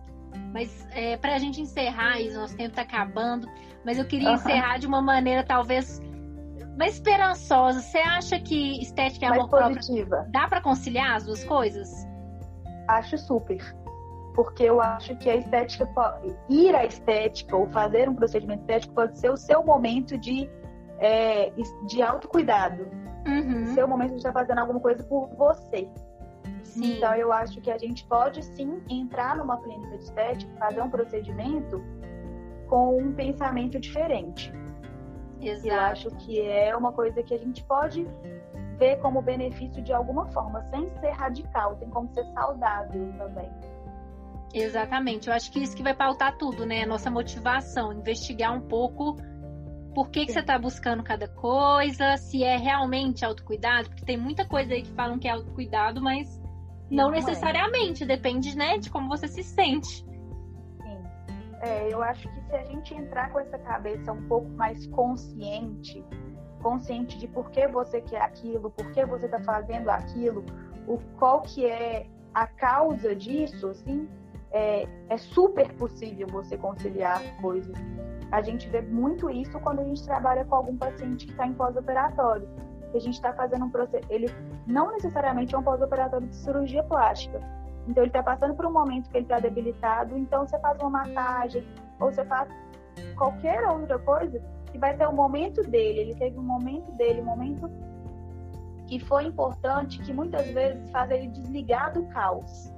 [0.54, 3.48] Mas é, para a gente encerrar, Isa, nosso tempo está acabando,
[3.86, 4.36] mas eu queria uhum.
[4.36, 6.02] encerrar de uma maneira talvez
[6.78, 7.82] mais esperançosa.
[7.82, 9.80] Você acha que estética e amor próprio
[10.30, 12.08] dá para conciliar as duas coisas?
[12.88, 13.58] Acho super.
[14.36, 15.90] Porque eu acho que a estética,
[16.48, 20.48] ir à estética ou fazer um procedimento estético pode ser o seu momento de,
[21.00, 21.52] é,
[21.88, 22.88] de autocuidado.
[23.28, 23.74] Uhum.
[23.74, 25.90] Seu momento de estar fazendo alguma coisa por você.
[26.64, 26.98] Sim.
[26.98, 30.90] Então eu acho que a gente pode sim entrar numa clínica de estética, fazer um
[30.90, 31.84] procedimento
[32.68, 34.52] com um pensamento diferente.
[35.42, 35.68] Exato.
[35.68, 38.08] Eu acho que é uma coisa que a gente pode
[38.78, 43.50] ver como benefício de alguma forma, sem ser radical, tem como ser saudável também.
[44.54, 45.28] Exatamente.
[45.28, 46.86] Eu acho que isso que vai pautar tudo, né?
[46.86, 49.18] Nossa motivação, investigar um pouco
[49.98, 54.46] por que, que você está buscando cada coisa, se é realmente autocuidado, porque tem muita
[54.46, 56.40] coisa aí que falam que é autocuidado, mas
[56.88, 57.14] não, não é.
[57.14, 58.06] necessariamente, é.
[58.06, 60.06] depende, né, de como você se sente.
[61.62, 66.06] É, eu acho que se a gente entrar com essa cabeça um pouco mais consciente,
[66.62, 70.46] consciente de por que você quer aquilo, por que você está fazendo aquilo,
[70.88, 74.08] o qual que é a causa disso, assim,
[74.52, 77.76] é, é super possível você conciliar coisas.
[78.32, 81.54] A gente vê muito isso quando a gente trabalha com algum paciente que está em
[81.54, 82.48] pós-operatório.
[82.94, 84.28] A gente está fazendo um processo, ele
[84.66, 87.40] não necessariamente é um pós-operatório de cirurgia plástica,
[87.88, 90.90] então ele está passando por um momento que ele está debilitado, então você faz uma
[90.90, 91.66] massagem
[92.00, 92.50] ou você faz
[93.16, 96.00] qualquer outra coisa que vai ter o um momento dele.
[96.00, 97.70] Ele teve um momento dele, um momento
[98.88, 102.72] que foi importante, que muitas vezes faz ele desligar do caos.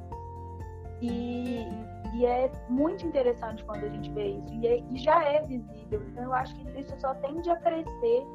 [1.02, 1.68] E,
[2.14, 4.53] e é muito interessante quando a gente vê isso.
[4.53, 6.01] E, é, e já é visível.
[6.07, 8.26] Então eu acho que isso só tende a crescer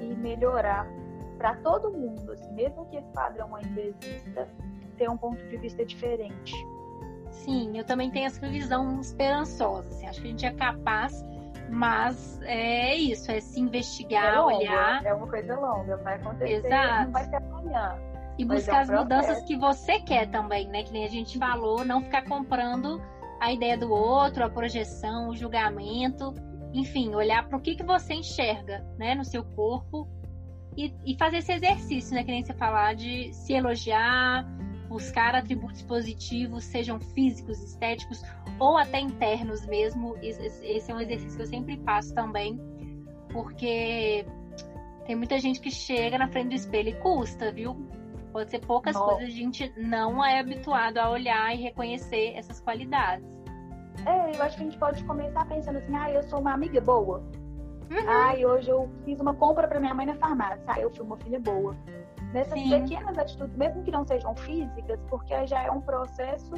[0.00, 0.86] e melhorar
[1.38, 4.48] para todo mundo, assim, mesmo que esse padrão ainda exista
[4.96, 6.54] ter um ponto de vista diferente.
[7.30, 9.88] Sim, eu também tenho essa visão esperançosa.
[9.88, 11.24] Assim, acho que a gente é capaz,
[11.68, 15.04] mas é isso, é se investigar, é longa, olhar.
[15.06, 17.04] É uma coisa longa, vai acontecer, Exato.
[17.04, 18.11] não vai ser amanhã.
[18.38, 20.82] E buscar é um as mudanças que você quer também, né?
[20.82, 23.00] Que nem a gente falou, não ficar comprando
[23.40, 26.34] a ideia do outro, a projeção, o julgamento.
[26.72, 30.08] Enfim, olhar para o que, que você enxerga né, no seu corpo
[30.76, 32.24] e, e fazer esse exercício, né?
[32.24, 34.46] Que nem você falar de se elogiar,
[34.88, 38.22] buscar atributos positivos, sejam físicos, estéticos
[38.58, 40.16] ou até internos mesmo.
[40.22, 42.60] Esse é um exercício que eu sempre faço também,
[43.30, 44.24] porque
[45.06, 47.76] tem muita gente que chega na frente do espelho e custa, viu?
[48.32, 49.16] Pode ser poucas Nossa.
[49.16, 53.26] coisas, a gente não é habituado a olhar e reconhecer essas qualidades.
[54.06, 56.80] É, eu acho que a gente pode começar pensando assim, ah, eu sou uma amiga
[56.80, 57.18] boa.
[57.90, 58.08] Uhum.
[58.08, 60.62] Ah, hoje eu fiz uma compra para minha mãe na farmácia.
[60.66, 61.76] Ah, eu fui uma filha boa
[62.32, 62.70] nessas Sim.
[62.70, 66.52] pequenas atitudes, mesmo que não sejam físicas, porque já é um processo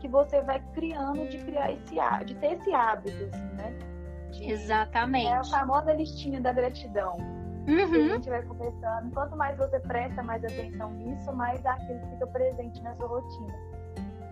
[0.00, 1.94] que você vai criando de criar esse
[2.26, 3.74] de ter esse hábito, assim, né?
[4.30, 5.26] De, Exatamente.
[5.26, 7.16] É a famosa listinha da gratidão.
[7.66, 8.04] Uhum.
[8.04, 9.10] A gente vai conversando.
[9.12, 13.54] Quanto mais você presta mais atenção nisso, mais aquilo fica presente na sua rotina.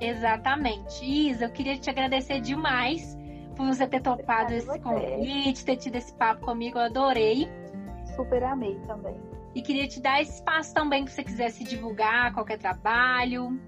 [0.00, 1.04] Exatamente.
[1.04, 3.16] Isa, eu queria te agradecer demais
[3.56, 6.78] por você ter topado esse convite, ter tido esse papo comigo.
[6.78, 7.48] Eu adorei.
[8.16, 9.16] Super amei também.
[9.54, 13.60] E queria te dar espaço também, se você quisesse divulgar qualquer trabalho.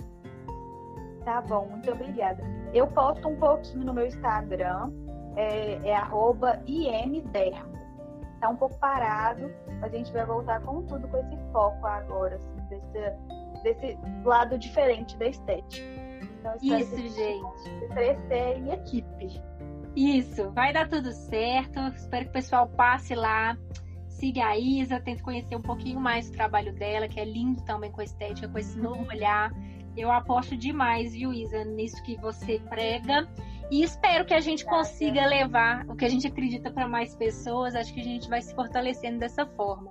[1.24, 2.42] Tá bom, muito obrigada.
[2.72, 4.90] Eu posto um pouquinho no meu Instagram,
[5.36, 7.73] é, é imdermo.
[8.44, 12.36] Tá um pouco parado, mas a gente vai voltar com tudo com esse foco agora,
[12.36, 15.86] assim, desse, desse lado diferente da estética.
[16.38, 17.88] Então, Isso, gente.
[17.94, 19.42] Crescer em equipe.
[19.96, 21.80] Isso, vai dar tudo certo.
[21.96, 23.56] Espero que o pessoal passe lá
[24.08, 27.90] siga a Isa, tente conhecer um pouquinho mais o trabalho dela, que é lindo também
[27.90, 29.50] com a estética, com esse novo olhar.
[29.96, 33.26] Eu aposto demais, viu, Isa, nisso que você prega.
[33.70, 37.74] E espero que a gente consiga levar o que a gente acredita para mais pessoas.
[37.74, 39.90] Acho que a gente vai se fortalecendo dessa forma.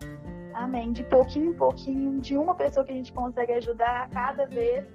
[0.53, 0.91] Amém.
[0.91, 4.85] De pouquinho em pouquinho, de uma pessoa que a gente consegue ajudar, cada vez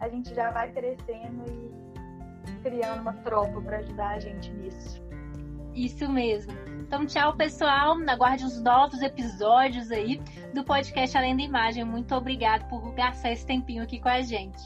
[0.00, 5.02] a gente já vai crescendo e criando uma tropa para ajudar a gente nisso.
[5.74, 6.52] Isso mesmo.
[6.80, 7.96] Então, tchau, pessoal.
[8.08, 10.20] Aguarde os novos episódios aí
[10.52, 11.84] do podcast Além da Imagem.
[11.84, 14.58] Muito obrigado por gastar esse tempinho aqui com a gente.